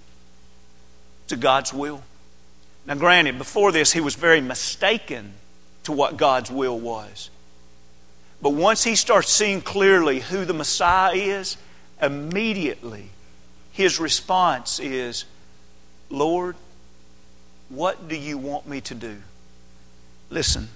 to 1.28 1.36
God's 1.36 1.74
will? 1.74 2.02
Now, 2.86 2.94
granted, 2.94 3.36
before 3.36 3.70
this, 3.70 3.92
he 3.92 4.00
was 4.00 4.14
very 4.14 4.40
mistaken 4.40 5.34
to 5.84 5.92
what 5.92 6.16
God's 6.16 6.50
will 6.50 6.78
was. 6.78 7.28
But 8.40 8.50
once 8.50 8.82
he 8.82 8.96
starts 8.96 9.30
seeing 9.30 9.60
clearly 9.60 10.20
who 10.20 10.46
the 10.46 10.54
Messiah 10.54 11.14
is, 11.14 11.58
immediately 12.00 13.10
his 13.72 14.00
response 14.00 14.80
is, 14.80 15.26
Lord, 16.08 16.56
what 17.68 18.08
do 18.08 18.16
you 18.16 18.38
want 18.38 18.66
me 18.66 18.80
to 18.82 18.94
do? 18.94 19.18
Listen, 20.30 20.68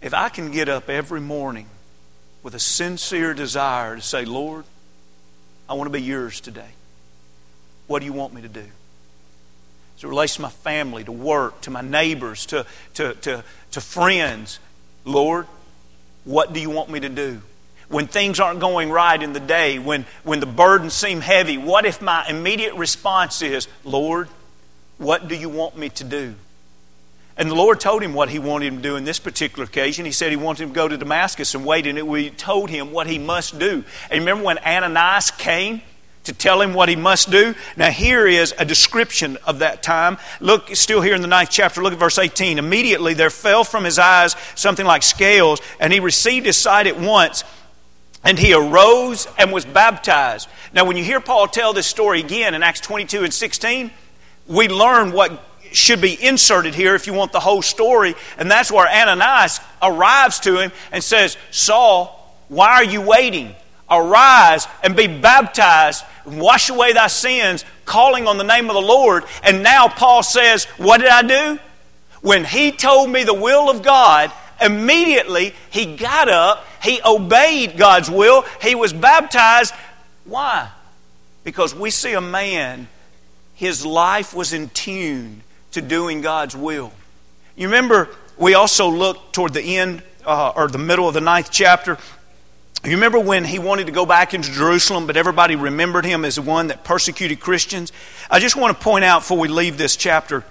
if 0.00 0.14
I 0.14 0.30
can 0.30 0.50
get 0.50 0.70
up 0.70 0.88
every 0.88 1.20
morning 1.20 1.66
with 2.42 2.54
a 2.54 2.58
sincere 2.58 3.34
desire 3.34 3.96
to 3.96 4.02
say, 4.02 4.24
Lord, 4.24 4.64
I 5.70 5.74
want 5.74 5.86
to 5.86 5.92
be 5.92 6.02
yours 6.02 6.40
today, 6.40 6.68
what 7.86 8.00
do 8.00 8.04
you 8.04 8.12
want 8.12 8.34
me 8.34 8.42
to 8.42 8.48
do? 8.48 8.64
As 9.96 10.02
it 10.02 10.08
relates 10.08 10.34
to 10.34 10.42
my 10.42 10.50
family, 10.50 11.04
to 11.04 11.12
work, 11.12 11.60
to 11.60 11.70
my 11.70 11.80
neighbors, 11.80 12.44
to, 12.46 12.66
to, 12.94 13.14
to, 13.14 13.44
to 13.70 13.80
friends, 13.80 14.58
Lord, 15.04 15.46
what 16.24 16.52
do 16.52 16.58
you 16.58 16.70
want 16.70 16.90
me 16.90 16.98
to 16.98 17.08
do? 17.08 17.40
When 17.88 18.08
things 18.08 18.40
aren't 18.40 18.58
going 18.58 18.90
right 18.90 19.20
in 19.22 19.32
the 19.32 19.40
day, 19.40 19.78
when, 19.78 20.06
when 20.24 20.40
the 20.40 20.46
burdens 20.46 20.94
seem 20.94 21.20
heavy, 21.20 21.56
what 21.56 21.86
if 21.86 22.02
my 22.02 22.26
immediate 22.28 22.74
response 22.74 23.40
is, 23.40 23.68
Lord, 23.84 24.28
what 24.98 25.28
do 25.28 25.36
you 25.36 25.48
want 25.48 25.78
me 25.78 25.88
to 25.90 26.04
do? 26.04 26.34
And 27.40 27.50
the 27.50 27.54
Lord 27.54 27.80
told 27.80 28.02
him 28.02 28.12
what 28.12 28.28
he 28.28 28.38
wanted 28.38 28.66
him 28.66 28.76
to 28.76 28.82
do 28.82 28.96
in 28.96 29.04
this 29.04 29.18
particular 29.18 29.64
occasion. 29.64 30.04
He 30.04 30.12
said 30.12 30.28
he 30.28 30.36
wanted 30.36 30.64
him 30.64 30.68
to 30.68 30.74
go 30.74 30.88
to 30.88 30.98
Damascus 30.98 31.54
and 31.54 31.64
wait, 31.64 31.86
and 31.86 32.06
we 32.06 32.28
told 32.28 32.68
him 32.68 32.92
what 32.92 33.06
he 33.06 33.18
must 33.18 33.58
do. 33.58 33.82
And 34.10 34.18
remember 34.20 34.44
when 34.44 34.58
Ananias 34.58 35.30
came 35.30 35.80
to 36.24 36.34
tell 36.34 36.60
him 36.60 36.74
what 36.74 36.90
he 36.90 36.96
must 36.96 37.30
do? 37.30 37.54
Now, 37.78 37.88
here 37.88 38.26
is 38.26 38.54
a 38.58 38.66
description 38.66 39.38
of 39.46 39.60
that 39.60 39.82
time. 39.82 40.18
Look, 40.40 40.76
still 40.76 41.00
here 41.00 41.14
in 41.14 41.22
the 41.22 41.28
ninth 41.28 41.48
chapter, 41.50 41.82
look 41.82 41.94
at 41.94 41.98
verse 41.98 42.18
18. 42.18 42.58
Immediately 42.58 43.14
there 43.14 43.30
fell 43.30 43.64
from 43.64 43.84
his 43.84 43.98
eyes 43.98 44.36
something 44.54 44.84
like 44.84 45.02
scales, 45.02 45.62
and 45.80 45.94
he 45.94 46.00
received 46.00 46.44
his 46.44 46.58
sight 46.58 46.86
at 46.86 47.00
once. 47.00 47.44
And 48.22 48.38
he 48.38 48.52
arose 48.52 49.26
and 49.38 49.50
was 49.50 49.64
baptized. 49.64 50.46
Now, 50.74 50.84
when 50.84 50.98
you 50.98 51.04
hear 51.04 51.20
Paul 51.20 51.48
tell 51.48 51.72
this 51.72 51.86
story 51.86 52.20
again 52.20 52.52
in 52.52 52.62
Acts 52.62 52.80
22 52.80 53.24
and 53.24 53.32
16, 53.32 53.90
we 54.46 54.68
learn 54.68 55.12
what 55.12 55.42
should 55.72 56.00
be 56.00 56.22
inserted 56.22 56.74
here 56.74 56.94
if 56.94 57.06
you 57.06 57.12
want 57.12 57.32
the 57.32 57.40
whole 57.40 57.62
story. 57.62 58.14
And 58.38 58.50
that's 58.50 58.70
where 58.70 58.88
Ananias 58.88 59.60
arrives 59.82 60.40
to 60.40 60.58
him 60.58 60.72
and 60.92 61.02
says, 61.02 61.36
Saul, 61.50 62.16
why 62.48 62.74
are 62.74 62.84
you 62.84 63.00
waiting? 63.00 63.54
Arise 63.90 64.66
and 64.82 64.94
be 64.94 65.06
baptized 65.06 66.04
and 66.24 66.40
wash 66.40 66.70
away 66.70 66.92
thy 66.92 67.08
sins, 67.08 67.64
calling 67.84 68.26
on 68.26 68.38
the 68.38 68.44
name 68.44 68.68
of 68.68 68.74
the 68.74 68.80
Lord. 68.80 69.24
And 69.42 69.62
now 69.62 69.88
Paul 69.88 70.22
says, 70.22 70.64
What 70.76 70.98
did 70.98 71.08
I 71.08 71.22
do? 71.22 71.58
When 72.20 72.44
he 72.44 72.70
told 72.72 73.10
me 73.10 73.24
the 73.24 73.34
will 73.34 73.70
of 73.70 73.82
God, 73.82 74.30
immediately 74.60 75.54
he 75.70 75.96
got 75.96 76.28
up, 76.28 76.64
he 76.82 77.00
obeyed 77.04 77.76
God's 77.76 78.10
will, 78.10 78.44
he 78.62 78.74
was 78.74 78.92
baptized. 78.92 79.74
Why? 80.24 80.68
Because 81.42 81.74
we 81.74 81.90
see 81.90 82.12
a 82.12 82.20
man 82.20 82.88
his 83.54 83.84
life 83.84 84.34
was 84.34 84.52
in 84.52 84.68
tune 84.70 85.42
to 85.72 85.82
doing 85.82 86.20
God's 86.20 86.56
will. 86.56 86.92
You 87.56 87.68
remember, 87.68 88.08
we 88.36 88.54
also 88.54 88.88
looked 88.88 89.34
toward 89.34 89.54
the 89.54 89.76
end 89.76 90.02
uh, 90.24 90.52
or 90.54 90.68
the 90.68 90.78
middle 90.78 91.08
of 91.08 91.14
the 91.14 91.20
ninth 91.20 91.50
chapter. 91.50 91.98
You 92.84 92.92
remember 92.92 93.20
when 93.20 93.44
he 93.44 93.58
wanted 93.58 93.86
to 93.86 93.92
go 93.92 94.06
back 94.06 94.32
into 94.32 94.50
Jerusalem, 94.50 95.06
but 95.06 95.16
everybody 95.16 95.54
remembered 95.54 96.06
him 96.06 96.24
as 96.24 96.36
the 96.36 96.42
one 96.42 96.68
that 96.68 96.82
persecuted 96.82 97.38
Christians? 97.38 97.92
I 98.30 98.40
just 98.40 98.56
want 98.56 98.76
to 98.76 98.82
point 98.82 99.04
out 99.04 99.20
before 99.20 99.38
we 99.38 99.48
leave 99.48 99.76
this 99.76 99.96
chapter. 99.96 100.44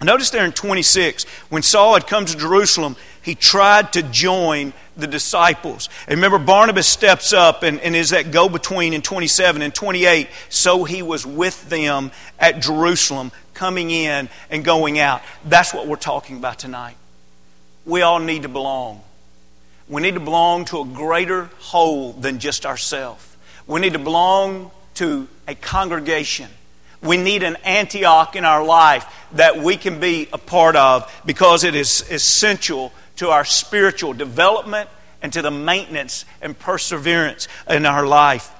Notice 0.00 0.30
there 0.30 0.44
in 0.44 0.52
26, 0.52 1.24
when 1.50 1.62
Saul 1.62 1.94
had 1.94 2.06
come 2.06 2.24
to 2.24 2.36
Jerusalem, 2.36 2.96
he 3.20 3.34
tried 3.34 3.92
to 3.94 4.02
join 4.02 4.72
the 4.96 5.08
disciples. 5.08 5.88
And 6.06 6.16
remember, 6.16 6.38
Barnabas 6.38 6.86
steps 6.86 7.32
up 7.32 7.64
and, 7.64 7.80
and 7.80 7.96
is 7.96 8.10
that 8.10 8.30
go 8.30 8.48
between 8.48 8.94
in 8.94 9.02
27 9.02 9.60
and 9.60 9.74
28. 9.74 10.28
So 10.48 10.84
he 10.84 11.02
was 11.02 11.26
with 11.26 11.68
them 11.68 12.12
at 12.38 12.60
Jerusalem, 12.60 13.32
coming 13.58 13.90
in 13.90 14.28
and 14.50 14.64
going 14.64 15.00
out. 15.00 15.20
That's 15.44 15.74
what 15.74 15.88
we're 15.88 15.96
talking 15.96 16.36
about 16.36 16.60
tonight. 16.60 16.96
We 17.84 18.02
all 18.02 18.20
need 18.20 18.42
to 18.42 18.48
belong. 18.48 19.02
We 19.88 20.00
need 20.00 20.14
to 20.14 20.20
belong 20.20 20.64
to 20.66 20.82
a 20.82 20.84
greater 20.84 21.50
whole 21.58 22.12
than 22.12 22.38
just 22.38 22.64
ourselves. 22.64 23.36
We 23.66 23.80
need 23.80 23.94
to 23.94 23.98
belong 23.98 24.70
to 24.94 25.26
a 25.48 25.56
congregation. 25.56 26.48
We 27.02 27.16
need 27.16 27.42
an 27.42 27.56
Antioch 27.64 28.36
in 28.36 28.44
our 28.44 28.64
life 28.64 29.06
that 29.32 29.58
we 29.58 29.76
can 29.76 29.98
be 29.98 30.28
a 30.32 30.38
part 30.38 30.76
of 30.76 31.12
because 31.26 31.64
it 31.64 31.74
is 31.74 32.08
essential 32.10 32.92
to 33.16 33.30
our 33.30 33.44
spiritual 33.44 34.12
development 34.12 34.88
and 35.20 35.32
to 35.32 35.42
the 35.42 35.50
maintenance 35.50 36.24
and 36.40 36.56
perseverance 36.56 37.48
in 37.68 37.86
our 37.86 38.06
life. 38.06 38.52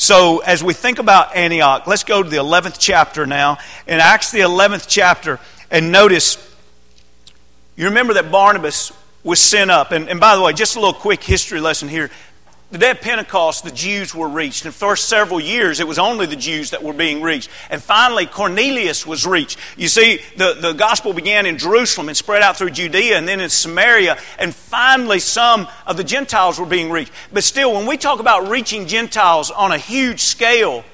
So, 0.00 0.38
as 0.38 0.64
we 0.64 0.72
think 0.72 0.98
about 0.98 1.36
Antioch, 1.36 1.86
let's 1.86 2.04
go 2.04 2.22
to 2.22 2.28
the 2.28 2.38
11th 2.38 2.76
chapter 2.78 3.26
now. 3.26 3.58
In 3.86 4.00
Acts, 4.00 4.30
the 4.30 4.38
11th 4.38 4.86
chapter, 4.88 5.38
and 5.70 5.92
notice, 5.92 6.38
you 7.76 7.84
remember 7.84 8.14
that 8.14 8.32
Barnabas 8.32 8.92
was 9.22 9.40
sent 9.40 9.70
up. 9.70 9.92
And, 9.92 10.08
and 10.08 10.18
by 10.18 10.36
the 10.36 10.42
way, 10.42 10.54
just 10.54 10.74
a 10.76 10.80
little 10.80 10.94
quick 10.94 11.22
history 11.22 11.60
lesson 11.60 11.86
here 11.86 12.10
the 12.70 12.78
day 12.78 12.90
of 12.90 13.00
Pentecost, 13.00 13.64
the 13.64 13.72
Jews 13.72 14.14
were 14.14 14.28
reached. 14.28 14.64
In 14.64 14.68
the 14.68 14.72
first 14.72 15.08
several 15.08 15.40
years, 15.40 15.80
it 15.80 15.88
was 15.88 15.98
only 15.98 16.26
the 16.26 16.36
Jews 16.36 16.70
that 16.70 16.84
were 16.84 16.92
being 16.92 17.20
reached. 17.20 17.50
And 17.68 17.82
finally, 17.82 18.26
Cornelius 18.26 19.04
was 19.04 19.26
reached. 19.26 19.58
You 19.76 19.88
see, 19.88 20.20
the, 20.36 20.54
the 20.54 20.72
gospel 20.72 21.12
began 21.12 21.46
in 21.46 21.58
Jerusalem 21.58 22.08
and 22.08 22.16
spread 22.16 22.42
out 22.42 22.56
through 22.56 22.70
Judea 22.70 23.18
and 23.18 23.26
then 23.26 23.40
in 23.40 23.50
Samaria. 23.50 24.18
And 24.38 24.54
finally, 24.54 25.18
some 25.18 25.66
of 25.84 25.96
the 25.96 26.04
Gentiles 26.04 26.60
were 26.60 26.66
being 26.66 26.92
reached. 26.92 27.10
But 27.32 27.42
still, 27.42 27.72
when 27.72 27.86
we 27.86 27.96
talk 27.96 28.20
about 28.20 28.48
reaching 28.48 28.86
Gentiles 28.86 29.50
on 29.50 29.72
a 29.72 29.78
huge 29.78 30.20
scale, 30.20 30.84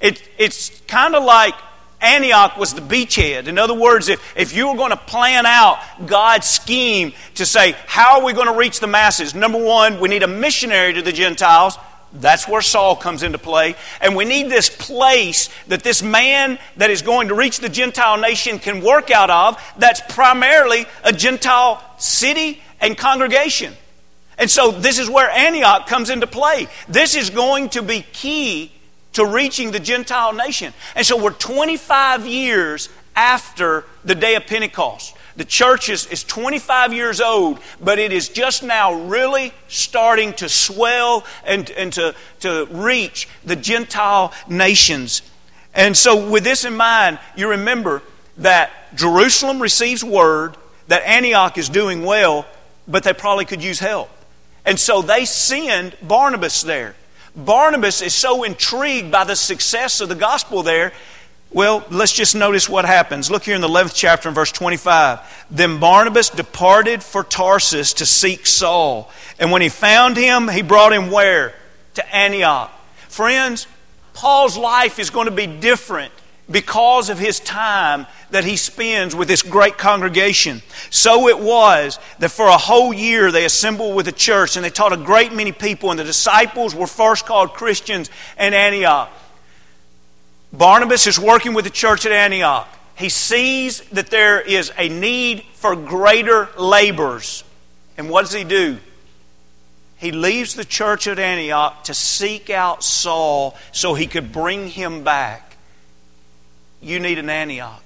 it, 0.00 0.22
it's 0.38 0.80
kind 0.86 1.14
of 1.14 1.24
like 1.24 1.54
Antioch 2.00 2.56
was 2.56 2.74
the 2.74 2.80
beachhead. 2.80 3.48
In 3.48 3.58
other 3.58 3.74
words, 3.74 4.08
if, 4.08 4.36
if 4.36 4.54
you 4.54 4.68
were 4.68 4.76
going 4.76 4.90
to 4.90 4.96
plan 4.96 5.46
out 5.46 5.78
God's 6.06 6.46
scheme 6.46 7.12
to 7.34 7.44
say, 7.44 7.74
how 7.86 8.18
are 8.18 8.24
we 8.24 8.32
going 8.32 8.46
to 8.46 8.56
reach 8.56 8.80
the 8.80 8.86
masses? 8.86 9.34
Number 9.34 9.62
one, 9.62 9.98
we 9.98 10.08
need 10.08 10.22
a 10.22 10.28
missionary 10.28 10.92
to 10.94 11.02
the 11.02 11.12
Gentiles. 11.12 11.76
That's 12.12 12.48
where 12.48 12.62
Saul 12.62 12.96
comes 12.96 13.22
into 13.22 13.38
play. 13.38 13.74
And 14.00 14.16
we 14.16 14.24
need 14.24 14.48
this 14.48 14.70
place 14.70 15.50
that 15.66 15.82
this 15.82 16.02
man 16.02 16.58
that 16.76 16.90
is 16.90 17.02
going 17.02 17.28
to 17.28 17.34
reach 17.34 17.58
the 17.58 17.68
Gentile 17.68 18.16
nation 18.16 18.58
can 18.58 18.82
work 18.82 19.10
out 19.10 19.30
of 19.30 19.62
that's 19.76 20.00
primarily 20.14 20.86
a 21.04 21.12
Gentile 21.12 21.82
city 21.98 22.62
and 22.80 22.96
congregation. 22.96 23.74
And 24.38 24.48
so 24.48 24.70
this 24.70 25.00
is 25.00 25.10
where 25.10 25.28
Antioch 25.30 25.88
comes 25.88 26.10
into 26.10 26.28
play. 26.28 26.68
This 26.88 27.16
is 27.16 27.30
going 27.30 27.70
to 27.70 27.82
be 27.82 28.02
key 28.12 28.72
to 29.14 29.24
reaching 29.24 29.70
the 29.70 29.80
Gentile 29.80 30.32
nation. 30.32 30.72
And 30.94 31.04
so 31.04 31.22
we're 31.22 31.32
25 31.32 32.26
years 32.26 32.88
after 33.16 33.84
the 34.04 34.14
day 34.14 34.34
of 34.34 34.46
Pentecost. 34.46 35.14
The 35.36 35.44
church 35.44 35.88
is, 35.88 36.06
is 36.06 36.24
25 36.24 36.92
years 36.92 37.20
old, 37.20 37.60
but 37.80 37.98
it 37.98 38.12
is 38.12 38.28
just 38.28 38.62
now 38.62 38.92
really 38.92 39.52
starting 39.68 40.32
to 40.34 40.48
swell 40.48 41.24
and, 41.44 41.70
and 41.70 41.92
to, 41.92 42.14
to 42.40 42.66
reach 42.70 43.28
the 43.44 43.54
Gentile 43.54 44.32
nations. 44.48 45.22
And 45.74 45.96
so, 45.96 46.28
with 46.28 46.42
this 46.42 46.64
in 46.64 46.76
mind, 46.76 47.20
you 47.36 47.50
remember 47.50 48.02
that 48.38 48.70
Jerusalem 48.96 49.60
receives 49.60 50.02
word 50.02 50.56
that 50.88 51.02
Antioch 51.02 51.56
is 51.58 51.68
doing 51.68 52.02
well, 52.02 52.46
but 52.88 53.04
they 53.04 53.12
probably 53.12 53.44
could 53.44 53.62
use 53.62 53.78
help. 53.78 54.10
And 54.64 54.78
so 54.78 55.02
they 55.02 55.24
send 55.24 55.96
Barnabas 56.02 56.62
there. 56.62 56.94
Barnabas 57.44 58.02
is 58.02 58.14
so 58.14 58.42
intrigued 58.44 59.10
by 59.10 59.24
the 59.24 59.36
success 59.36 60.00
of 60.00 60.08
the 60.08 60.14
gospel 60.14 60.62
there. 60.62 60.92
Well, 61.50 61.86
let's 61.90 62.12
just 62.12 62.34
notice 62.34 62.68
what 62.68 62.84
happens. 62.84 63.30
Look 63.30 63.44
here 63.44 63.54
in 63.54 63.62
the 63.62 63.68
11th 63.68 63.94
chapter 63.94 64.28
in 64.28 64.34
verse 64.34 64.52
25. 64.52 65.46
Then 65.50 65.80
Barnabas 65.80 66.28
departed 66.28 67.02
for 67.02 67.24
Tarsus 67.24 67.94
to 67.94 68.06
seek 68.06 68.46
Saul. 68.46 69.10
And 69.38 69.50
when 69.50 69.62
he 69.62 69.70
found 69.70 70.16
him, 70.16 70.48
he 70.48 70.60
brought 70.60 70.92
him 70.92 71.10
where? 71.10 71.54
to 71.98 72.14
Antioch. 72.14 72.70
Friends, 73.08 73.66
Paul's 74.14 74.56
life 74.56 75.00
is 75.00 75.10
going 75.10 75.26
to 75.26 75.32
be 75.32 75.48
different 75.48 76.12
because 76.50 77.10
of 77.10 77.18
his 77.18 77.40
time 77.40 78.06
that 78.30 78.44
he 78.44 78.56
spends 78.56 79.14
with 79.14 79.28
this 79.28 79.42
great 79.42 79.76
congregation. 79.76 80.62
So 80.90 81.28
it 81.28 81.38
was 81.38 81.98
that 82.18 82.30
for 82.30 82.46
a 82.46 82.56
whole 82.56 82.92
year 82.92 83.30
they 83.30 83.44
assembled 83.44 83.94
with 83.94 84.06
the 84.06 84.12
church 84.12 84.56
and 84.56 84.64
they 84.64 84.70
taught 84.70 84.92
a 84.92 84.96
great 84.96 85.32
many 85.32 85.52
people, 85.52 85.90
and 85.90 85.98
the 85.98 86.04
disciples 86.04 86.74
were 86.74 86.86
first 86.86 87.26
called 87.26 87.54
Christians 87.54 88.10
in 88.38 88.54
Antioch. 88.54 89.10
Barnabas 90.52 91.06
is 91.06 91.18
working 91.18 91.52
with 91.52 91.64
the 91.64 91.70
church 91.70 92.06
at 92.06 92.12
Antioch. 92.12 92.68
He 92.96 93.10
sees 93.10 93.80
that 93.90 94.10
there 94.10 94.40
is 94.40 94.72
a 94.76 94.88
need 94.88 95.44
for 95.54 95.76
greater 95.76 96.48
labors. 96.58 97.44
And 97.96 98.08
what 98.08 98.22
does 98.22 98.32
he 98.32 98.44
do? 98.44 98.78
He 99.98 100.12
leaves 100.12 100.54
the 100.54 100.64
church 100.64 101.06
at 101.06 101.18
Antioch 101.18 101.84
to 101.84 101.94
seek 101.94 102.50
out 102.50 102.82
Saul 102.82 103.56
so 103.72 103.94
he 103.94 104.06
could 104.06 104.32
bring 104.32 104.68
him 104.68 105.04
back. 105.04 105.47
You 106.80 107.00
need 107.00 107.18
an 107.18 107.30
Antioch. 107.30 107.84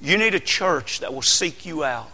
You 0.00 0.16
need 0.16 0.34
a 0.34 0.40
church 0.40 1.00
that 1.00 1.12
will 1.12 1.22
seek 1.22 1.66
you 1.66 1.84
out. 1.84 2.10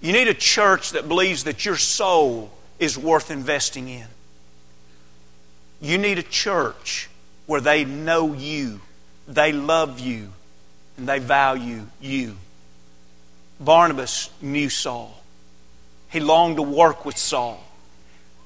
You 0.00 0.12
need 0.12 0.28
a 0.28 0.34
church 0.34 0.92
that 0.92 1.08
believes 1.08 1.44
that 1.44 1.64
your 1.64 1.76
soul 1.76 2.52
is 2.78 2.96
worth 2.96 3.30
investing 3.30 3.88
in. 3.88 4.06
You 5.80 5.98
need 5.98 6.18
a 6.18 6.22
church 6.22 7.08
where 7.46 7.60
they 7.60 7.84
know 7.84 8.32
you, 8.32 8.80
they 9.26 9.52
love 9.52 9.98
you, 9.98 10.32
and 10.96 11.08
they 11.08 11.18
value 11.18 11.86
you. 12.00 12.36
Barnabas 13.60 14.30
knew 14.40 14.68
Saul. 14.68 15.22
He 16.10 16.20
longed 16.20 16.56
to 16.56 16.62
work 16.62 17.04
with 17.04 17.16
Saul. 17.16 17.62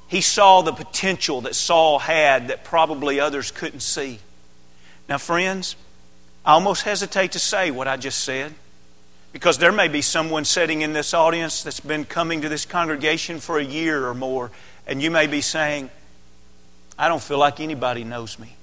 He 0.09 0.21
saw 0.21 0.63
the 0.63 0.73
potential 0.73 1.43
that 1.43 1.55
Saul 1.55 1.99
had 1.99 2.49
that 2.49 2.65
probably 2.65 3.21
others 3.21 3.51
couldn't 3.51 3.81
see. 3.81 4.19
Now, 5.09 5.19
friends, 5.19 5.77
I 6.45 6.53
almost 6.53 6.83
hesitate 6.83 7.33
to 7.33 7.39
say 7.39 7.71
what 7.71 7.87
I 7.87 7.97
just 7.97 8.25
said 8.25 8.55
because 9.33 9.59
there 9.59 9.73
may 9.73 9.89
be 9.89 10.03
someone 10.03 10.45
sitting 10.45 10.83
in 10.83 10.93
this 10.93 11.15
audience 11.15 11.63
that's 11.63 11.81
been 11.81 12.05
coming 12.05 12.43
to 12.43 12.49
this 12.49 12.65
congregation 12.65 13.41
for 13.41 13.59
a 13.59 13.65
year 13.65 14.07
or 14.07 14.15
more, 14.15 14.51
and 14.87 15.01
you 15.01 15.11
may 15.11 15.27
be 15.27 15.41
saying, 15.41 15.91
I 16.99 17.09
don't 17.09 17.23
feel 17.23 17.39
like 17.39 17.61
anybody 17.61 18.05
knows 18.05 18.39
me. 18.39 18.57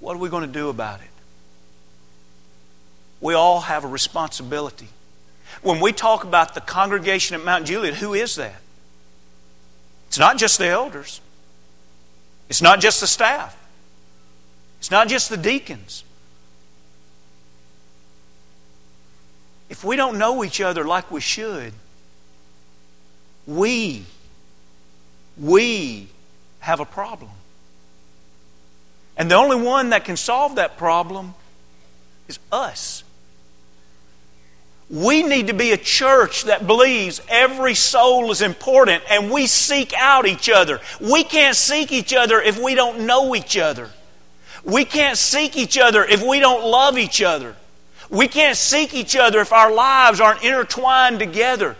What 0.00 0.16
are 0.16 0.18
we 0.18 0.28
going 0.28 0.46
to 0.46 0.52
do 0.52 0.68
about 0.68 1.00
it? 1.00 1.08
We 3.20 3.34
all 3.34 3.60
have 3.60 3.84
a 3.84 3.88
responsibility. 3.88 4.88
When 5.62 5.80
we 5.80 5.92
talk 5.92 6.24
about 6.24 6.54
the 6.54 6.60
congregation 6.60 7.34
at 7.34 7.44
Mount 7.44 7.66
Juliet, 7.66 7.94
who 7.94 8.14
is 8.14 8.36
that? 8.36 8.56
It's 10.08 10.18
not 10.18 10.38
just 10.38 10.58
the 10.58 10.66
elders, 10.66 11.20
it's 12.48 12.62
not 12.62 12.80
just 12.80 13.00
the 13.00 13.06
staff, 13.06 13.56
it's 14.84 14.90
not 14.90 15.08
just 15.08 15.30
the 15.30 15.38
deacons. 15.38 16.04
If 19.70 19.82
we 19.82 19.96
don't 19.96 20.18
know 20.18 20.44
each 20.44 20.60
other 20.60 20.84
like 20.84 21.10
we 21.10 21.22
should, 21.22 21.72
we, 23.46 24.04
we 25.40 26.08
have 26.58 26.80
a 26.80 26.84
problem. 26.84 27.30
And 29.16 29.30
the 29.30 29.36
only 29.36 29.56
one 29.56 29.88
that 29.88 30.04
can 30.04 30.18
solve 30.18 30.56
that 30.56 30.76
problem 30.76 31.32
is 32.28 32.38
us. 32.52 33.04
We 34.90 35.22
need 35.22 35.46
to 35.46 35.54
be 35.54 35.72
a 35.72 35.78
church 35.78 36.44
that 36.44 36.66
believes 36.66 37.22
every 37.30 37.74
soul 37.74 38.30
is 38.30 38.42
important 38.42 39.02
and 39.08 39.30
we 39.30 39.46
seek 39.46 39.94
out 39.94 40.26
each 40.26 40.50
other. 40.50 40.82
We 41.00 41.24
can't 41.24 41.56
seek 41.56 41.90
each 41.90 42.12
other 42.12 42.38
if 42.38 42.62
we 42.62 42.74
don't 42.74 43.06
know 43.06 43.34
each 43.34 43.56
other. 43.56 43.88
We 44.64 44.84
can't 44.84 45.18
seek 45.18 45.56
each 45.56 45.78
other 45.78 46.04
if 46.04 46.26
we 46.26 46.40
don't 46.40 46.64
love 46.64 46.98
each 46.98 47.22
other. 47.22 47.54
We 48.10 48.28
can't 48.28 48.56
seek 48.56 48.94
each 48.94 49.16
other 49.16 49.40
if 49.40 49.52
our 49.52 49.72
lives 49.72 50.20
aren't 50.20 50.42
intertwined 50.42 51.18
together. 51.18 51.76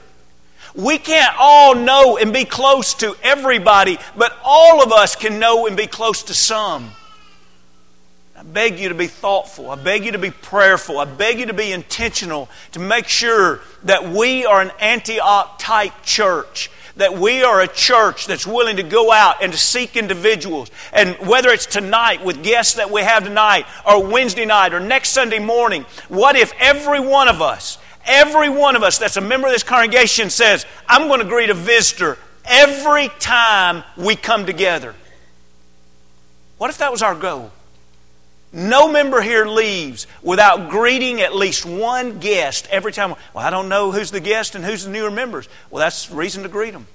We 0.74 0.98
can't 0.98 1.34
all 1.38 1.74
know 1.74 2.18
and 2.18 2.32
be 2.32 2.44
close 2.44 2.94
to 2.94 3.16
everybody, 3.22 3.98
but 4.16 4.36
all 4.42 4.82
of 4.82 4.92
us 4.92 5.14
can 5.14 5.38
know 5.38 5.66
and 5.66 5.76
be 5.76 5.86
close 5.86 6.24
to 6.24 6.34
some. 6.34 6.90
I 8.36 8.42
beg 8.42 8.78
you 8.80 8.88
to 8.88 8.94
be 8.94 9.06
thoughtful. 9.06 9.70
I 9.70 9.76
beg 9.76 10.04
you 10.04 10.12
to 10.12 10.18
be 10.18 10.30
prayerful. 10.30 10.98
I 10.98 11.04
beg 11.04 11.38
you 11.38 11.46
to 11.46 11.54
be 11.54 11.70
intentional 11.70 12.48
to 12.72 12.80
make 12.80 13.06
sure 13.06 13.60
that 13.84 14.08
we 14.08 14.44
are 14.44 14.60
an 14.60 14.72
Antioch 14.80 15.58
type 15.58 15.92
church. 16.02 16.70
That 16.96 17.18
we 17.18 17.42
are 17.42 17.60
a 17.60 17.66
church 17.66 18.26
that's 18.26 18.46
willing 18.46 18.76
to 18.76 18.82
go 18.84 19.10
out 19.10 19.42
and 19.42 19.52
to 19.52 19.58
seek 19.58 19.96
individuals. 19.96 20.70
And 20.92 21.16
whether 21.26 21.50
it's 21.50 21.66
tonight 21.66 22.24
with 22.24 22.44
guests 22.44 22.74
that 22.74 22.90
we 22.90 23.02
have 23.02 23.24
tonight, 23.24 23.66
or 23.84 24.06
Wednesday 24.06 24.44
night, 24.44 24.72
or 24.72 24.80
next 24.80 25.10
Sunday 25.10 25.40
morning, 25.40 25.86
what 26.08 26.36
if 26.36 26.52
every 26.60 27.00
one 27.00 27.26
of 27.26 27.42
us, 27.42 27.78
every 28.04 28.48
one 28.48 28.76
of 28.76 28.82
us 28.82 28.98
that's 28.98 29.16
a 29.16 29.20
member 29.20 29.48
of 29.48 29.52
this 29.52 29.64
congregation 29.64 30.30
says, 30.30 30.66
I'm 30.86 31.08
going 31.08 31.20
to 31.20 31.26
greet 31.26 31.50
a 31.50 31.54
visitor 31.54 32.16
every 32.44 33.08
time 33.18 33.82
we 33.96 34.14
come 34.14 34.46
together? 34.46 34.94
What 36.58 36.70
if 36.70 36.78
that 36.78 36.92
was 36.92 37.02
our 37.02 37.14
goal? 37.14 37.50
No 38.54 38.88
member 38.88 39.20
here 39.20 39.46
leaves 39.46 40.06
without 40.22 40.70
greeting 40.70 41.20
at 41.20 41.34
least 41.34 41.66
one 41.66 42.20
guest 42.20 42.68
every 42.70 42.92
time. 42.92 43.16
Well, 43.34 43.44
I 43.44 43.50
don't 43.50 43.68
know 43.68 43.90
who's 43.90 44.12
the 44.12 44.20
guest 44.20 44.54
and 44.54 44.64
who's 44.64 44.84
the 44.84 44.90
newer 44.90 45.10
members. 45.10 45.48
Well, 45.70 45.80
that's 45.80 46.08
reason 46.08 46.44
to 46.44 46.48
greet 46.48 46.70
them. 46.70 46.86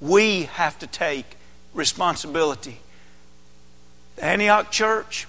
We 0.00 0.44
have 0.54 0.76
to 0.80 0.88
take 0.88 1.36
responsibility. 1.74 2.80
The 4.16 4.24
Antioch 4.24 4.72
church, 4.72 5.28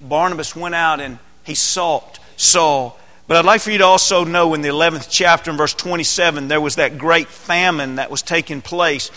Barnabas 0.00 0.56
went 0.56 0.74
out 0.74 0.98
and 0.98 1.20
he 1.44 1.54
sought 1.54 2.18
Saul. 2.36 2.98
But 3.28 3.36
I'd 3.36 3.44
like 3.44 3.60
for 3.60 3.70
you 3.70 3.78
to 3.78 3.84
also 3.84 4.24
know 4.24 4.52
in 4.54 4.62
the 4.62 4.68
11th 4.68 5.06
chapter, 5.08 5.52
in 5.52 5.56
verse 5.56 5.74
27, 5.74 6.48
there 6.48 6.60
was 6.60 6.74
that 6.74 6.98
great 6.98 7.28
famine 7.28 7.96
that 7.96 8.10
was 8.10 8.22
taking 8.22 8.62
place. 8.62 9.12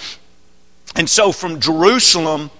And 0.96 1.10
so 1.10 1.32
from 1.32 1.60
Jerusalem, 1.60 2.52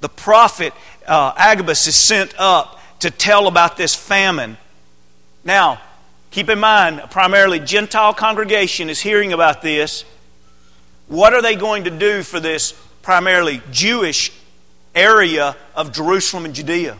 the 0.00 0.08
prophet 0.10 0.74
uh, 1.06 1.32
Agabus 1.36 1.86
is 1.86 1.96
sent 1.96 2.34
up 2.38 2.80
to 3.00 3.10
tell 3.10 3.46
about 3.46 3.76
this 3.76 3.94
famine. 3.94 4.56
Now, 5.44 5.80
keep 6.30 6.48
in 6.48 6.58
mind, 6.58 7.00
a 7.00 7.06
primarily 7.06 7.60
Gentile 7.60 8.14
congregation 8.14 8.88
is 8.88 9.00
hearing 9.00 9.32
about 9.32 9.62
this. 9.62 10.04
What 11.08 11.34
are 11.34 11.42
they 11.42 11.54
going 11.54 11.84
to 11.84 11.90
do 11.90 12.22
for 12.22 12.40
this 12.40 12.72
primarily 13.02 13.60
Jewish 13.70 14.32
area 14.94 15.56
of 15.74 15.92
Jerusalem 15.92 16.46
and 16.46 16.54
Judea? 16.54 16.98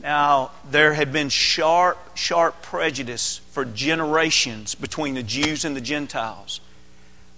Now, 0.00 0.50
there 0.68 0.94
had 0.94 1.12
been 1.12 1.28
sharp, 1.28 2.16
sharp 2.16 2.60
prejudice 2.62 3.40
for 3.50 3.64
generations 3.64 4.74
between 4.74 5.14
the 5.14 5.22
Jews 5.22 5.64
and 5.64 5.76
the 5.76 5.80
Gentiles. 5.80 6.60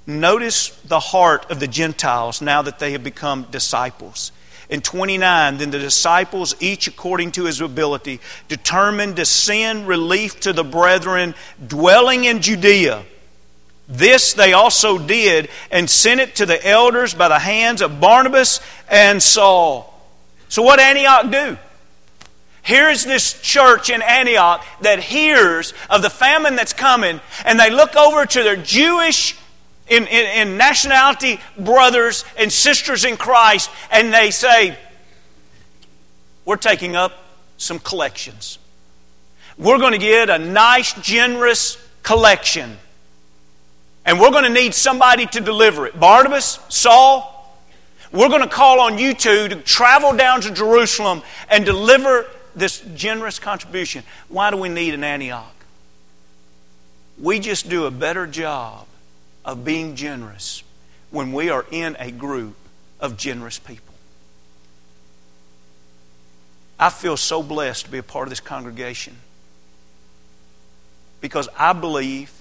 Notice 0.07 0.69
the 0.83 1.01
heart 1.01 1.51
of 1.51 1.61
the 1.61 1.67
Gentiles 1.67 2.41
now 2.41 2.63
that 2.63 2.79
they 2.79 2.93
have 2.93 3.03
become 3.03 3.47
disciples. 3.51 4.33
In 4.69 4.81
29, 4.81 5.59
then 5.59 5.71
the 5.71 5.79
disciples, 5.79 6.55
each 6.61 6.87
according 6.87 7.33
to 7.33 7.45
his 7.45 7.61
ability, 7.61 8.21
determined 8.49 9.17
to 9.17 9.25
send 9.25 9.87
relief 9.87 10.41
to 10.41 10.53
the 10.53 10.65
brethren 10.65 11.35
dwelling 11.67 12.25
in 12.25 12.41
Judea. 12.41 13.05
This 13.89 14.33
they 14.33 14.55
also 14.55 14.99
did 14.99 15.49
and 15.71 15.89
sent 15.89 16.21
it 16.21 16.37
to 16.37 16.47
the 16.47 16.67
elders 16.67 17.13
by 17.13 17.29
the 17.29 17.39
hands 17.39 17.83
of 17.83 18.01
Barnabas 18.01 18.61
and 18.89 19.23
Saul. 19.23 19.93
So, 20.49 20.63
what 20.63 20.81
Antioch 20.81 21.31
do? 21.31 21.59
Here's 22.63 23.05
this 23.05 23.39
church 23.43 23.91
in 23.91 24.01
Antioch 24.01 24.65
that 24.81 24.99
hears 24.99 25.75
of 25.91 26.01
the 26.01 26.09
famine 26.09 26.57
that's 26.57 26.73
coming, 26.73 27.21
and 27.45 27.61
they 27.61 27.69
look 27.69 27.95
over 27.95 28.25
to 28.25 28.43
their 28.43 28.57
Jewish 28.57 29.37
in, 29.89 30.07
in, 30.07 30.49
in 30.49 30.57
nationality 30.57 31.41
brothers 31.59 32.25
and 32.39 32.51
sisters 32.51 33.05
in 33.05 33.17
Christ, 33.17 33.71
and 33.91 34.13
they 34.13 34.31
say, 34.31 34.79
We're 36.45 36.57
taking 36.57 36.97
up 36.97 37.13
some 37.57 37.79
collections. 37.79 38.59
We're 39.57 39.79
going 39.79 39.93
to 39.93 39.99
get 39.99 40.31
a 40.31 40.39
nice, 40.39 40.95
generous 40.95 41.79
collection. 42.03 42.77
And 44.07 44.21
we're 44.21 44.31
going 44.31 44.45
to 44.45 44.51
need 44.51 44.75
somebody 44.75 45.27
to 45.27 45.41
deliver 45.41 45.87
it. 45.87 45.99
Barnabas, 45.99 46.59
Saul, 46.69 47.31
we're 48.13 48.29
going 48.29 48.43
to 48.43 48.49
call 48.49 48.81
on 48.81 48.99
you 48.99 49.15
two 49.15 49.49
to 49.49 49.57
travel 49.57 50.15
down 50.15 50.41
to 50.43 50.51
Jerusalem 50.51 51.23
and 51.49 51.65
deliver 51.65 52.27
this 52.55 52.81
generous 52.95 53.39
contribution. 53.39 54.05
Why 54.29 54.51
do 54.51 54.57
we 54.57 54.69
need 54.69 54.95
an 54.95 55.05
Antioch? 55.05 55.55
We 57.19 57.39
just 57.39 57.69
do 57.69 57.87
a 57.87 57.91
better 57.91 58.27
job 58.27 58.87
of 59.45 59.65
being 59.65 59.95
generous 59.95 60.63
when 61.11 61.33
we 61.33 61.51
are 61.51 61.65
in 61.71 61.97
a 61.99 62.11
group 62.11 62.57
of 63.01 63.17
generous 63.17 63.59
people. 63.59 63.95
I 66.79 66.91
feel 66.91 67.17
so 67.17 67.43
blessed 67.43 67.87
to 67.87 67.91
be 67.91 67.99
a 67.99 68.03
part 68.03 68.27
of 68.27 68.31
this 68.31 68.41
congregation 68.41 69.17
because 71.21 71.49
I 71.59 71.73
believe 71.73 72.33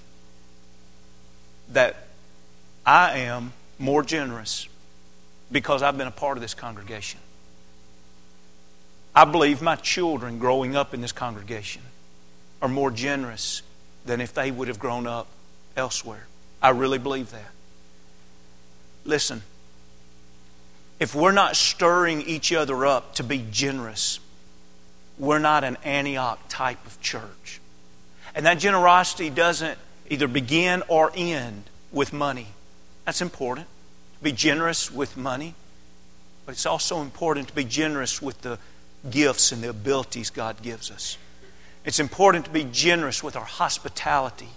that 1.72 2.08
I 2.86 3.20
am 3.20 3.54
more 3.80 4.04
generous 4.04 4.68
because 5.52 5.84
I've 5.84 5.98
been 5.98 6.08
a 6.08 6.12
part 6.12 6.38
of 6.38 6.42
this 6.42 6.54
congregation. 6.54 7.20
I 9.16 9.26
believe 9.26 9.62
my 9.62 9.76
children 9.76 10.40
growing 10.40 10.76
up 10.76 10.94
in 10.94 11.02
this 11.02 11.12
congregation 11.12 11.84
are 12.62 12.68
more 12.68 12.90
generous 12.90 13.62
than 14.06 14.20
if 14.20 14.34
they 14.34 14.50
would 14.50 14.68
have 14.68 14.80
grown 14.80 15.06
up 15.06 15.28
elsewhere. 15.78 16.26
I 16.64 16.70
really 16.70 16.98
believe 16.98 17.30
that. 17.32 17.52
Listen, 19.04 19.44
if 21.00 21.14
we're 21.14 21.34
not 21.34 21.58
stirring 21.58 22.22
each 22.22 22.54
other 22.54 22.86
up 22.86 23.16
to 23.16 23.24
be 23.24 23.46
generous, 23.52 24.22
we're 25.20 25.40
not 25.40 25.66
an 25.66 25.78
Antioch 25.84 26.40
type 26.48 26.84
of 26.88 27.02
church. 27.02 27.60
And 28.34 28.46
that 28.46 28.60
generosity 28.60 29.30
doesn't 29.30 29.78
either 30.10 30.30
begin 30.30 30.82
or 30.88 31.12
end 31.16 31.66
with 31.92 32.14
money. 32.14 32.48
That's 33.06 33.22
important. 33.22 33.68
To 34.20 34.24
be 34.24 34.32
generous 34.32 34.90
with 34.90 35.18
money. 35.18 35.56
But 36.46 36.54
it's 36.54 36.66
also 36.66 37.02
important 37.02 37.50
to 37.50 37.54
be 37.54 37.66
generous 37.66 38.22
with 38.22 38.42
the 38.42 38.58
gifts 39.10 39.52
and 39.52 39.62
the 39.62 39.70
abilities 39.70 40.30
God 40.30 40.62
gives 40.62 40.90
us. 40.90 41.18
It's 41.84 42.00
important 42.00 42.46
to 42.46 42.52
be 42.52 42.64
generous 42.64 43.22
with 43.22 43.36
our 43.36 43.44
hospitality. 43.44 44.50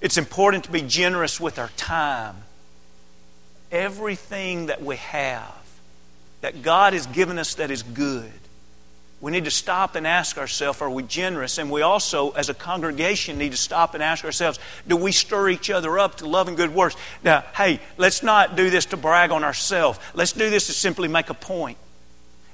It's 0.00 0.16
important 0.16 0.64
to 0.64 0.72
be 0.72 0.82
generous 0.82 1.38
with 1.38 1.58
our 1.58 1.70
time. 1.76 2.36
Everything 3.70 4.66
that 4.66 4.82
we 4.82 4.96
have 4.96 5.54
that 6.40 6.62
God 6.62 6.94
has 6.94 7.06
given 7.06 7.38
us 7.38 7.54
that 7.54 7.70
is 7.70 7.82
good, 7.82 8.32
we 9.20 9.30
need 9.30 9.44
to 9.44 9.50
stop 9.50 9.96
and 9.96 10.06
ask 10.06 10.38
ourselves, 10.38 10.80
are 10.80 10.88
we 10.88 11.02
generous? 11.02 11.58
And 11.58 11.70
we 11.70 11.82
also, 11.82 12.30
as 12.30 12.48
a 12.48 12.54
congregation, 12.54 13.36
need 13.36 13.52
to 13.52 13.58
stop 13.58 13.92
and 13.92 14.02
ask 14.02 14.24
ourselves, 14.24 14.58
do 14.88 14.96
we 14.96 15.12
stir 15.12 15.50
each 15.50 15.68
other 15.68 15.98
up 15.98 16.16
to 16.16 16.28
love 16.28 16.48
and 16.48 16.56
good 16.56 16.74
works? 16.74 16.96
Now, 17.22 17.44
hey, 17.54 17.80
let's 17.98 18.22
not 18.22 18.56
do 18.56 18.70
this 18.70 18.86
to 18.86 18.96
brag 18.96 19.30
on 19.30 19.44
ourselves. 19.44 19.98
Let's 20.14 20.32
do 20.32 20.48
this 20.48 20.66
to 20.68 20.72
simply 20.72 21.06
make 21.06 21.28
a 21.28 21.34
point. 21.34 21.76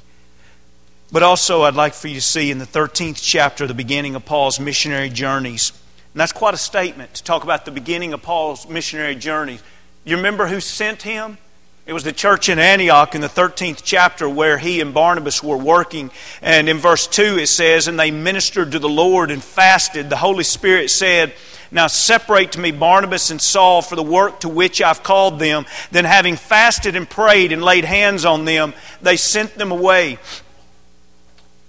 But 1.12 1.22
also, 1.22 1.62
I'd 1.62 1.74
like 1.74 1.94
for 1.94 2.08
you 2.08 2.16
to 2.16 2.20
see 2.20 2.50
in 2.50 2.58
the 2.58 2.66
13th 2.66 3.20
chapter, 3.22 3.66
the 3.66 3.74
beginning 3.74 4.14
of 4.14 4.24
Paul's 4.24 4.58
missionary 4.58 5.10
journeys. 5.10 5.72
And 6.12 6.20
that's 6.20 6.32
quite 6.32 6.54
a 6.54 6.58
statement 6.58 7.14
to 7.14 7.24
talk 7.24 7.44
about 7.44 7.64
the 7.64 7.70
beginning 7.70 8.12
of 8.12 8.22
Paul's 8.22 8.68
missionary 8.68 9.14
journeys. 9.14 9.62
You 10.04 10.16
remember 10.16 10.48
who 10.48 10.60
sent 10.60 11.02
him? 11.02 11.38
It 11.86 11.92
was 11.92 12.04
the 12.04 12.12
church 12.12 12.48
in 12.48 12.58
Antioch 12.58 13.14
in 13.14 13.20
the 13.20 13.28
13th 13.28 13.82
chapter 13.84 14.26
where 14.26 14.56
he 14.56 14.80
and 14.80 14.94
Barnabas 14.94 15.42
were 15.42 15.58
working. 15.58 16.10
And 16.40 16.66
in 16.66 16.78
verse 16.78 17.06
2 17.06 17.38
it 17.38 17.48
says, 17.48 17.88
And 17.88 18.00
they 18.00 18.10
ministered 18.10 18.72
to 18.72 18.78
the 18.78 18.88
Lord 18.88 19.30
and 19.30 19.44
fasted. 19.44 20.08
The 20.08 20.16
Holy 20.16 20.44
Spirit 20.44 20.90
said, 20.90 21.34
Now 21.70 21.88
separate 21.88 22.52
to 22.52 22.58
me 22.58 22.70
Barnabas 22.70 23.30
and 23.30 23.40
Saul 23.40 23.82
for 23.82 23.96
the 23.96 24.02
work 24.02 24.40
to 24.40 24.48
which 24.48 24.80
I've 24.80 25.02
called 25.02 25.38
them. 25.38 25.66
Then, 25.90 26.06
having 26.06 26.36
fasted 26.36 26.96
and 26.96 27.08
prayed 27.08 27.52
and 27.52 27.62
laid 27.62 27.84
hands 27.84 28.24
on 28.24 28.46
them, 28.46 28.72
they 29.02 29.18
sent 29.18 29.54
them 29.56 29.70
away. 29.70 30.18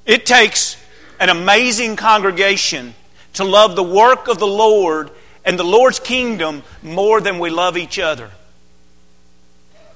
It 0.06 0.25
takes 0.25 0.78
an 1.19 1.28
amazing 1.28 1.97
congregation 1.97 2.93
to 3.34 3.43
love 3.43 3.75
the 3.75 3.84
work 3.84 4.30
of 4.30 4.39
the 4.39 4.47
Lord 4.47 5.12
and 5.43 5.60
the 5.60 5.63
Lord's 5.65 5.99
kingdom 5.99 6.63
more 6.82 7.19
than 7.19 7.38
we 7.38 7.49
love 7.49 7.75
each 7.75 7.99
other. 7.99 8.32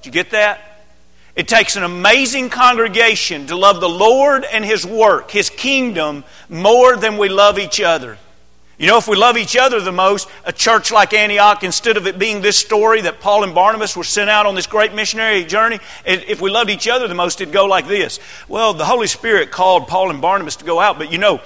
Did 0.02 0.06
you 0.06 0.12
get 0.12 0.30
that? 0.30 0.60
It 1.36 1.46
takes 1.46 1.76
an 1.76 1.84
amazing 1.84 2.50
congregation 2.50 3.46
to 3.46 3.56
love 3.56 3.80
the 3.80 3.88
Lord 3.88 4.44
and 4.44 4.64
His 4.64 4.84
work, 4.84 5.30
His 5.30 5.48
kingdom, 5.48 6.24
more 6.48 6.96
than 6.96 7.18
we 7.18 7.28
love 7.28 7.58
each 7.58 7.80
other. 7.80 8.18
You 8.78 8.86
know, 8.86 8.96
if 8.96 9.06
we 9.06 9.16
love 9.16 9.36
each 9.36 9.58
other 9.58 9.78
the 9.78 9.92
most, 9.92 10.26
a 10.46 10.52
church 10.54 10.90
like 10.90 11.12
Antioch, 11.12 11.62
instead 11.62 11.98
of 11.98 12.06
it 12.06 12.18
being 12.18 12.40
this 12.40 12.56
story 12.56 13.02
that 13.02 13.20
Paul 13.20 13.44
and 13.44 13.54
Barnabas 13.54 13.94
were 13.94 14.04
sent 14.04 14.30
out 14.30 14.46
on 14.46 14.54
this 14.54 14.66
great 14.66 14.94
missionary 14.94 15.44
journey, 15.44 15.78
if 16.06 16.40
we 16.40 16.50
loved 16.50 16.70
each 16.70 16.88
other 16.88 17.06
the 17.06 17.14
most, 17.14 17.42
it'd 17.42 17.52
go 17.52 17.66
like 17.66 17.86
this. 17.86 18.20
Well, 18.48 18.72
the 18.72 18.86
Holy 18.86 19.06
Spirit 19.06 19.50
called 19.50 19.86
Paul 19.86 20.08
and 20.08 20.22
Barnabas 20.22 20.56
to 20.56 20.64
go 20.64 20.80
out, 20.80 20.96
but 20.96 21.12
you 21.12 21.18
know, 21.18 21.42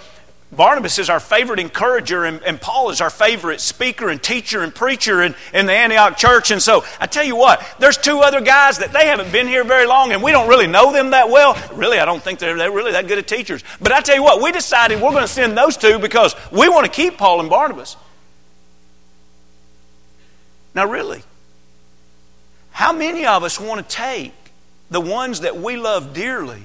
Barnabas 0.56 0.98
is 0.98 1.10
our 1.10 1.20
favorite 1.20 1.58
encourager, 1.58 2.24
and, 2.24 2.42
and, 2.42 2.60
Paul 2.60 2.90
is 2.90 3.00
our 3.00 3.10
favorite 3.10 3.60
speaker 3.60 4.08
and 4.08 4.22
teacher 4.22 4.62
and 4.62 4.74
preacher 4.74 5.22
in, 5.22 5.34
in 5.52 5.66
the 5.66 5.72
Antioch 5.72 6.16
church. 6.16 6.50
And 6.50 6.62
so 6.62 6.84
I 7.00 7.06
tell 7.06 7.24
you 7.24 7.36
what, 7.36 7.64
there's 7.78 7.96
two 7.96 8.20
other 8.20 8.40
guys 8.40 8.78
that 8.78 8.92
they 8.92 9.06
haven't 9.06 9.32
been 9.32 9.46
here 9.46 9.64
very 9.64 9.86
long, 9.86 10.12
and 10.12 10.22
we 10.22 10.32
don't 10.32 10.48
really 10.48 10.66
know 10.66 10.92
them 10.92 11.10
that 11.10 11.28
well. 11.28 11.56
Really, 11.74 11.98
I 11.98 12.04
don't 12.04 12.22
think 12.22 12.38
they're, 12.38 12.56
they're 12.56 12.70
really 12.70 12.92
that 12.92 13.08
good 13.08 13.18
at 13.18 13.26
teachers. 13.26 13.64
But 13.80 13.92
I 13.92 14.00
tell 14.00 14.14
you 14.14 14.22
what, 14.22 14.40
we 14.40 14.52
decided 14.52 15.00
we're 15.00 15.10
going 15.10 15.22
to 15.22 15.28
send 15.28 15.58
those 15.58 15.76
two 15.76 15.98
because 15.98 16.34
we 16.50 16.68
want 16.68 16.86
to 16.86 16.92
keep 16.92 17.18
Paul 17.18 17.40
and 17.40 17.50
Barnabas. 17.50 17.96
Now, 20.74 20.86
really, 20.86 21.22
how 22.70 22.92
many 22.92 23.26
of 23.26 23.44
us 23.44 23.60
want 23.60 23.88
to 23.88 23.94
take 23.94 24.32
the 24.90 25.00
ones 25.00 25.40
that 25.40 25.56
we 25.56 25.76
love 25.76 26.14
dearly, 26.14 26.62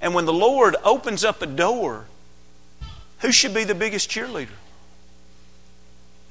and 0.00 0.14
when 0.14 0.24
the 0.24 0.32
Lord 0.32 0.76
opens 0.84 1.24
up 1.24 1.42
a 1.42 1.46
door, 1.46 2.06
who 3.20 3.32
should 3.32 3.54
be 3.54 3.64
the 3.64 3.74
biggest 3.74 4.10
cheerleader? 4.10 4.48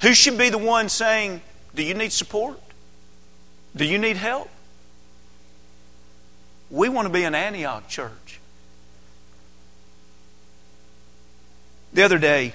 Who 0.02 0.14
should 0.14 0.38
be 0.38 0.50
the 0.50 0.58
one 0.58 0.90
saying, 0.90 1.42
Do 1.76 1.84
you 1.84 1.94
need 1.94 2.12
support? 2.12 2.60
Do 3.76 3.86
you 3.86 3.98
need 3.98 4.18
help? 4.18 4.50
We 6.70 6.90
want 6.90 7.08
to 7.08 7.14
be 7.14 7.24
an 7.24 7.36
Antioch 7.36 7.88
church. 7.88 8.40
The 11.94 12.04
other 12.04 12.20
day, 12.20 12.54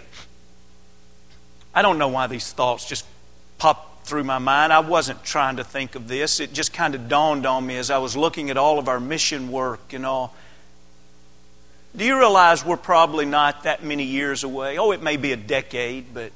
I 1.74 1.82
don't 1.82 1.98
know 1.98 2.08
why 2.08 2.26
these 2.26 2.52
thoughts 2.52 2.86
just 2.86 3.06
popped 3.58 4.06
through 4.06 4.24
my 4.24 4.38
mind. 4.38 4.72
I 4.72 4.80
wasn't 4.80 5.24
trying 5.24 5.56
to 5.56 5.64
think 5.64 5.94
of 5.94 6.08
this. 6.08 6.40
It 6.40 6.52
just 6.52 6.72
kind 6.72 6.94
of 6.94 7.08
dawned 7.08 7.46
on 7.46 7.66
me 7.66 7.76
as 7.76 7.90
I 7.90 7.98
was 7.98 8.16
looking 8.16 8.50
at 8.50 8.56
all 8.56 8.78
of 8.78 8.88
our 8.88 9.00
mission 9.00 9.50
work 9.50 9.92
and 9.92 10.04
all. 10.04 10.34
Do 11.94 12.04
you 12.04 12.18
realize 12.18 12.64
we're 12.64 12.76
probably 12.76 13.26
not 13.26 13.64
that 13.64 13.84
many 13.84 14.04
years 14.04 14.44
away? 14.44 14.78
Oh, 14.78 14.92
it 14.92 15.02
may 15.02 15.16
be 15.16 15.32
a 15.32 15.36
decade, 15.36 16.14
but 16.14 16.32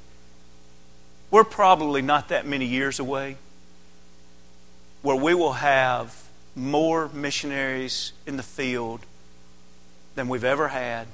we're 1.31 1.43
probably 1.43 2.01
not 2.01 2.29
that 2.29 2.45
many 2.45 2.65
years 2.65 2.99
away 2.99 3.37
where 5.01 5.15
we 5.15 5.33
will 5.33 5.53
have 5.53 6.23
more 6.55 7.09
missionaries 7.09 8.13
in 8.25 8.37
the 8.37 8.43
field 8.43 8.99
than 10.15 10.27
we've 10.27 10.43
ever 10.43 10.67
had, 10.67 11.07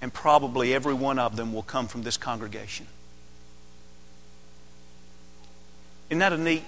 and 0.00 0.12
probably 0.12 0.72
every 0.74 0.94
one 0.94 1.18
of 1.18 1.36
them 1.36 1.52
will 1.52 1.62
come 1.62 1.88
from 1.88 2.02
this 2.02 2.16
congregation. 2.16 2.86
Isn't 6.08 6.20
that 6.20 6.32
a 6.32 6.38
neat 6.38 6.64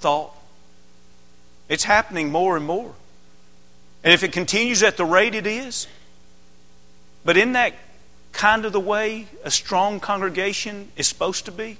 thought? 0.00 0.32
It's 1.68 1.84
happening 1.84 2.30
more 2.30 2.56
and 2.56 2.64
more. 2.64 2.94
And 4.04 4.12
if 4.12 4.22
it 4.22 4.32
continues 4.32 4.82
at 4.82 4.96
the 4.96 5.04
rate 5.04 5.34
it 5.34 5.46
is, 5.46 5.86
but 7.26 7.36
isn't 7.36 7.54
that 7.54 7.74
kind 8.32 8.64
of 8.64 8.72
the 8.72 8.80
way 8.80 9.26
a 9.42 9.50
strong 9.50 9.98
congregation 9.98 10.92
is 10.96 11.08
supposed 11.08 11.46
to 11.46 11.52
be? 11.52 11.76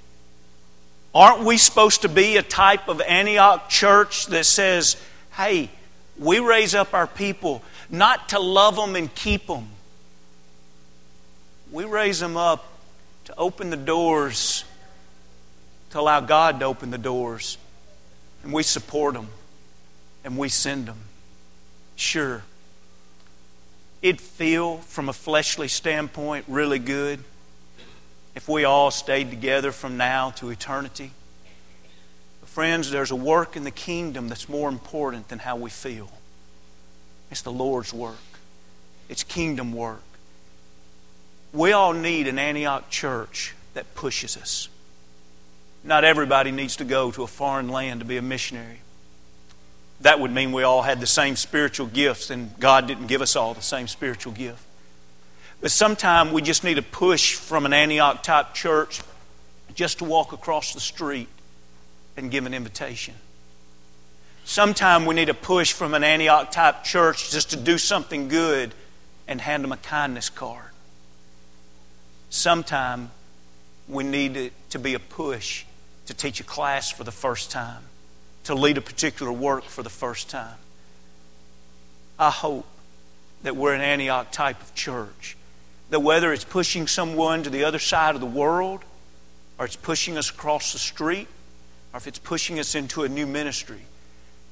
Aren't 1.15 1.45
we 1.45 1.57
supposed 1.57 2.01
to 2.01 2.09
be 2.09 2.35
a 2.35 2.41
type 2.41 2.89
of 2.89 2.99
Antioch 2.99 3.69
church 3.69 4.25
that 4.27 4.45
says, 4.45 4.97
hey, 5.31 5.69
we 6.19 6.39
raise 6.39 6.75
up 6.75 6.93
our 6.93 7.07
people 7.07 7.63
not 7.89 8.29
to 8.29 8.39
love 8.39 8.75
them 8.75 8.97
and 8.97 9.13
keep 9.15 9.47
them? 9.47 9.69
We 11.71 11.85
raise 11.85 12.19
them 12.19 12.35
up 12.35 12.65
to 13.25 13.35
open 13.37 13.69
the 13.69 13.77
doors, 13.77 14.65
to 15.91 15.99
allow 16.01 16.19
God 16.19 16.59
to 16.59 16.65
open 16.65 16.91
the 16.91 16.97
doors. 16.97 17.57
And 18.43 18.51
we 18.51 18.63
support 18.63 19.13
them 19.13 19.29
and 20.25 20.37
we 20.37 20.49
send 20.49 20.87
them. 20.87 20.99
Sure 21.95 22.43
it'd 24.01 24.21
feel, 24.21 24.77
from 24.77 25.09
a 25.09 25.13
fleshly 25.13 25.67
standpoint, 25.67 26.45
really 26.47 26.79
good 26.79 27.19
if 28.35 28.47
we 28.47 28.65
all 28.65 28.91
stayed 28.91 29.29
together 29.31 29.71
from 29.71 29.97
now 29.97 30.29
to 30.29 30.49
eternity. 30.49 31.11
But 32.39 32.49
friends, 32.49 32.91
there's 32.91 33.11
a 33.11 33.15
work 33.15 33.55
in 33.55 33.63
the 33.63 33.71
kingdom 33.71 34.27
that's 34.27 34.47
more 34.47 34.69
important 34.69 35.29
than 35.29 35.39
how 35.39 35.55
we 35.55 35.71
feel. 35.71 36.11
It's 37.31 37.41
the 37.41 37.51
Lord's 37.51 37.93
work, 37.93 38.15
it's 39.09 39.23
kingdom 39.23 39.73
work. 39.73 40.03
We 41.51 41.71
all 41.71 41.93
need 41.93 42.27
an 42.27 42.37
Antioch 42.37 42.89
church 42.89 43.55
that 43.73 43.95
pushes 43.95 44.37
us. 44.37 44.69
Not 45.83 46.03
everybody 46.03 46.51
needs 46.51 46.75
to 46.75 46.83
go 46.83 47.09
to 47.11 47.23
a 47.23 47.27
foreign 47.27 47.69
land 47.69 48.01
to 48.01 48.05
be 48.05 48.17
a 48.17 48.21
missionary. 48.21 48.79
That 50.01 50.19
would 50.19 50.31
mean 50.31 50.51
we 50.51 50.63
all 50.63 50.83
had 50.83 50.99
the 50.99 51.07
same 51.07 51.35
spiritual 51.35 51.87
gifts, 51.87 52.29
and 52.29 52.57
God 52.59 52.87
didn't 52.87 53.07
give 53.07 53.21
us 53.21 53.35
all 53.35 53.53
the 53.53 53.61
same 53.61 53.87
spiritual 53.87 54.33
gift. 54.33 54.63
But 55.59 55.71
sometimes 55.71 56.31
we 56.31 56.41
just 56.41 56.63
need 56.63 56.77
a 56.77 56.83
push 56.83 57.33
from 57.33 57.65
an 57.65 57.73
Antioch 57.73 58.21
type 58.21 58.53
church 58.53 59.01
just 59.73 59.99
to 59.99 60.05
walk 60.05 60.33
across 60.33 60.73
the 60.73 60.79
street 60.79 61.27
and 62.15 62.29
give 62.29 62.45
an 62.45 62.53
invitation. 62.53 63.15
Sometimes 64.45 65.05
we 65.05 65.13
need 65.13 65.29
a 65.29 65.33
push 65.33 65.73
from 65.73 65.93
an 65.93 66.03
Antioch 66.03 66.51
type 66.51 66.83
church 66.83 67.31
just 67.31 67.49
to 67.49 67.57
do 67.57 67.77
something 67.77 68.27
good 68.27 68.73
and 69.27 69.41
hand 69.41 69.63
them 69.63 69.71
a 69.71 69.77
kindness 69.77 70.29
card. 70.29 70.69
Sometimes 72.29 73.09
we 73.87 74.03
need 74.03 74.37
it 74.37 74.53
to 74.69 74.79
be 74.79 74.93
a 74.93 74.99
push 74.99 75.65
to 76.05 76.13
teach 76.13 76.39
a 76.39 76.43
class 76.43 76.89
for 76.89 77.03
the 77.03 77.11
first 77.11 77.51
time, 77.51 77.83
to 78.47 78.55
lead 78.55 78.77
a 78.77 78.81
particular 78.81 79.31
work 79.31 79.65
for 79.65 79.83
the 79.83 79.89
first 79.89 80.29
time. 80.29 80.55
I 82.17 82.29
hope 82.29 82.65
that 83.43 83.57
we're 83.57 83.73
an 83.73 83.81
Antioch 83.81 84.31
type 84.31 84.61
of 84.61 84.73
church 84.73 85.35
that 85.89 85.99
whether 85.99 86.31
it's 86.31 86.45
pushing 86.45 86.87
someone 86.87 87.43
to 87.43 87.49
the 87.49 87.65
other 87.65 87.79
side 87.79 88.15
of 88.15 88.21
the 88.21 88.27
world, 88.27 88.83
or 89.59 89.65
it's 89.65 89.75
pushing 89.75 90.17
us 90.17 90.29
across 90.29 90.71
the 90.71 90.79
street, 90.79 91.27
or 91.93 91.97
if 91.97 92.07
it's 92.07 92.19
pushing 92.19 92.57
us 92.57 92.73
into 92.73 93.03
a 93.03 93.09
new 93.09 93.25
ministry, 93.25 93.81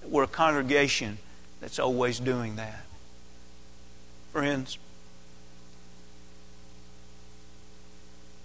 we're 0.03 0.23
a 0.23 0.27
congregation 0.27 1.17
that's 1.61 1.79
always 1.79 2.19
doing 2.19 2.57
that. 2.57 2.83
Friends, 4.33 4.77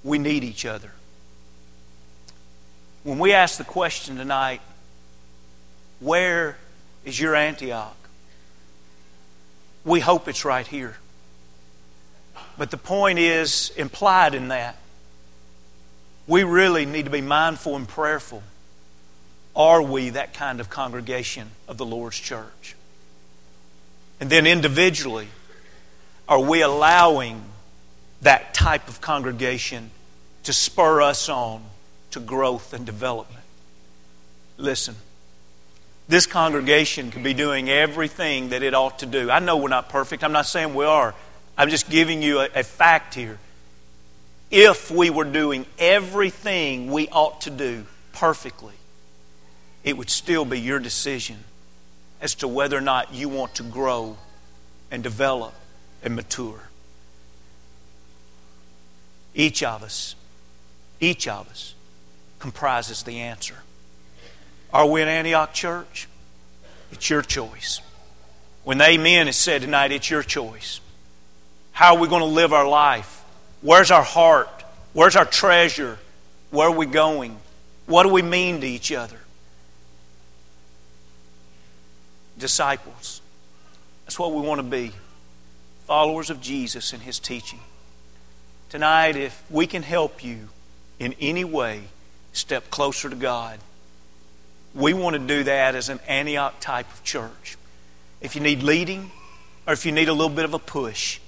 we 0.05 0.17
need 0.19 0.45
each 0.45 0.65
other. 0.65 0.93
When 3.03 3.19
we 3.19 3.33
ask 3.33 3.59
the 3.59 3.65
question 3.65 4.17
tonight, 4.17 4.61
where 6.01 6.57
is 7.05 7.21
your 7.21 7.37
Antioch? 7.37 7.97
We 9.85 10.01
hope 10.01 10.29
it's 10.29 10.45
right 10.45 10.67
here. 10.67 10.97
But 12.59 12.71
the 12.71 12.77
point 12.77 13.19
is 13.19 13.71
implied 13.77 14.35
in 14.35 14.49
that. 14.49 14.77
We 16.27 16.45
really 16.45 16.85
need 16.85 17.05
to 17.05 17.11
be 17.11 17.21
mindful 17.21 17.77
and 17.77 17.89
prayerful. 17.89 18.43
Are 19.57 19.83
we 19.83 20.11
that 20.11 20.35
kind 20.35 20.61
of 20.61 20.71
congregation 20.71 21.51
of 21.67 21.77
the 21.77 21.87
Lord's 21.87 22.19
church? 22.19 22.77
And 24.21 24.31
then 24.31 24.47
individually, 24.47 25.29
are 26.29 26.41
we 26.41 26.61
allowing 26.61 27.43
that 28.23 28.55
type 28.55 28.89
of 28.89 29.01
congregation 29.01 29.91
to 30.45 30.53
spur 30.53 31.01
us 31.01 31.29
on 31.29 31.63
to 32.13 32.21
growth 32.21 32.73
and 32.73 32.87
development? 32.87 33.45
Listen, 34.57 34.95
this 36.11 36.27
congregation 36.27 37.13
could 37.13 37.23
be 37.23 37.35
doing 37.35 37.71
everything 37.71 38.49
that 38.49 38.65
it 38.65 38.75
ought 38.75 38.99
to 38.99 39.07
do. 39.07 39.31
I 39.31 39.39
know 39.39 39.57
we're 39.57 39.69
not 39.69 39.89
perfect. 39.89 40.25
I'm 40.25 40.33
not 40.33 40.45
saying 40.45 40.75
we 40.75 40.85
are. 40.85 41.15
I'm 41.57 41.71
just 41.71 41.89
giving 41.89 42.21
you 42.21 42.41
a, 42.41 42.49
a 42.53 42.63
fact 42.65 43.15
here. 43.15 43.39
If 44.51 44.91
we 44.91 45.09
were 45.09 45.25
doing 45.25 45.67
everything 45.79 46.91
we 46.91 47.07
ought 47.09 47.43
to 47.43 47.51
do 47.51 47.87
perfectly, 48.13 48.75
it 49.85 49.97
would 49.97 50.11
still 50.11 50.45
be 50.45 50.59
your 50.59 50.81
decision 50.81 51.37
as 52.21 52.35
to 52.37 52.49
whether 52.49 52.77
or 52.77 52.83
not 52.83 53.15
you 53.15 53.29
want 53.29 53.55
to 53.55 53.63
grow 53.63 54.19
and 54.91 55.05
develop 55.05 55.55
and 56.03 56.17
mature. 56.17 56.71
Each 59.33 59.63
of 59.63 59.85
us, 59.85 60.17
each 60.99 61.29
of 61.29 61.49
us 61.49 61.77
comprises 62.41 63.05
the 63.05 63.21
answer. 63.21 63.59
Are 64.73 64.87
we 64.87 65.03
an 65.03 65.09
Antioch 65.09 65.53
church? 65.53 66.09
It's 66.93 67.11
your 67.11 67.23
choice. 67.23 67.81
When 68.65 68.79
the 68.79 68.85
amen 68.85 69.29
is 69.29 69.37
said 69.37 69.63
tonight, 69.63 69.93
it's 69.93 70.11
your 70.11 70.23
choice. 70.23 70.81
How 71.73 71.95
are 71.95 72.01
we 72.01 72.09
going 72.09 72.21
to 72.21 72.27
live 72.27 72.53
our 72.53 72.69
life? 72.69 73.25
Where's 73.63 73.91
our 73.91 74.03
heart? 74.03 74.49
Where's 74.93 75.17
our 75.17 75.25
treasure? 75.25 75.99
Where 76.51 76.69
are 76.69 76.77
we 76.77 76.87
going? 76.87 77.39
What 77.87 78.05
do 78.05 78.11
we 78.11 78.23
mean 78.23 78.61
to 78.61 78.67
each 78.67 78.93
other? 78.93 79.17
Disciples. 82.39 83.21
That's 84.05 84.19
what 84.19 84.33
we 84.33 84.41
want 84.41 84.61
to 84.61 84.67
be. 84.67 84.93
Followers 85.87 86.31
of 86.31 86.41
Jesus 86.41 86.93
and 86.93 87.03
His 87.03 87.19
teaching. 87.19 87.61
Tonight, 88.69 89.17
if 89.17 89.43
we 89.51 89.67
can 89.67 89.83
help 89.83 90.23
you 90.23 90.49
in 90.99 91.15
any 91.21 91.45
way 91.45 91.83
step 92.33 92.71
closer 92.71 93.09
to 93.09 93.17
God, 93.17 93.59
we 94.75 94.93
want 94.93 95.15
to 95.15 95.21
do 95.21 95.45
that 95.45 95.75
as 95.75 95.89
an 95.89 96.01
Antioch 96.07 96.61
type 96.61 96.91
of 96.93 97.03
church. 97.03 97.57
If 98.21 98.35
you 98.35 98.41
need 98.41 98.63
leading, 98.63 99.11
or 99.67 99.73
if 99.73 99.85
you 99.87 99.93
need 99.93 100.09
a 100.09 100.13
little 100.13 100.35
bit 100.35 100.45
of 100.45 100.55
a 100.55 100.59
push, 100.59 101.21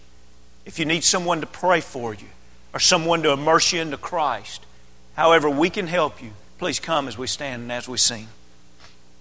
if 0.65 0.79
you 0.79 0.85
need 0.85 1.05
someone 1.05 1.41
to 1.41 1.47
pray 1.47 1.81
for 1.81 2.15
you 2.15 2.29
or 2.73 2.81
someone 2.81 3.23
to 3.23 3.33
immerse 3.33 3.73
you 3.73 3.81
into 3.81 3.97
Christ, 3.97 4.65
however 5.15 5.51
we 5.51 5.71
can 5.71 5.87
help 5.87 6.23
you, 6.23 6.31
please 6.59 6.79
come 6.79 7.09
as 7.09 7.19
we 7.19 7.27
stand 7.27 7.63
and 7.63 7.73
as 7.73 7.89
we 7.89 7.99
sing. 7.99 8.29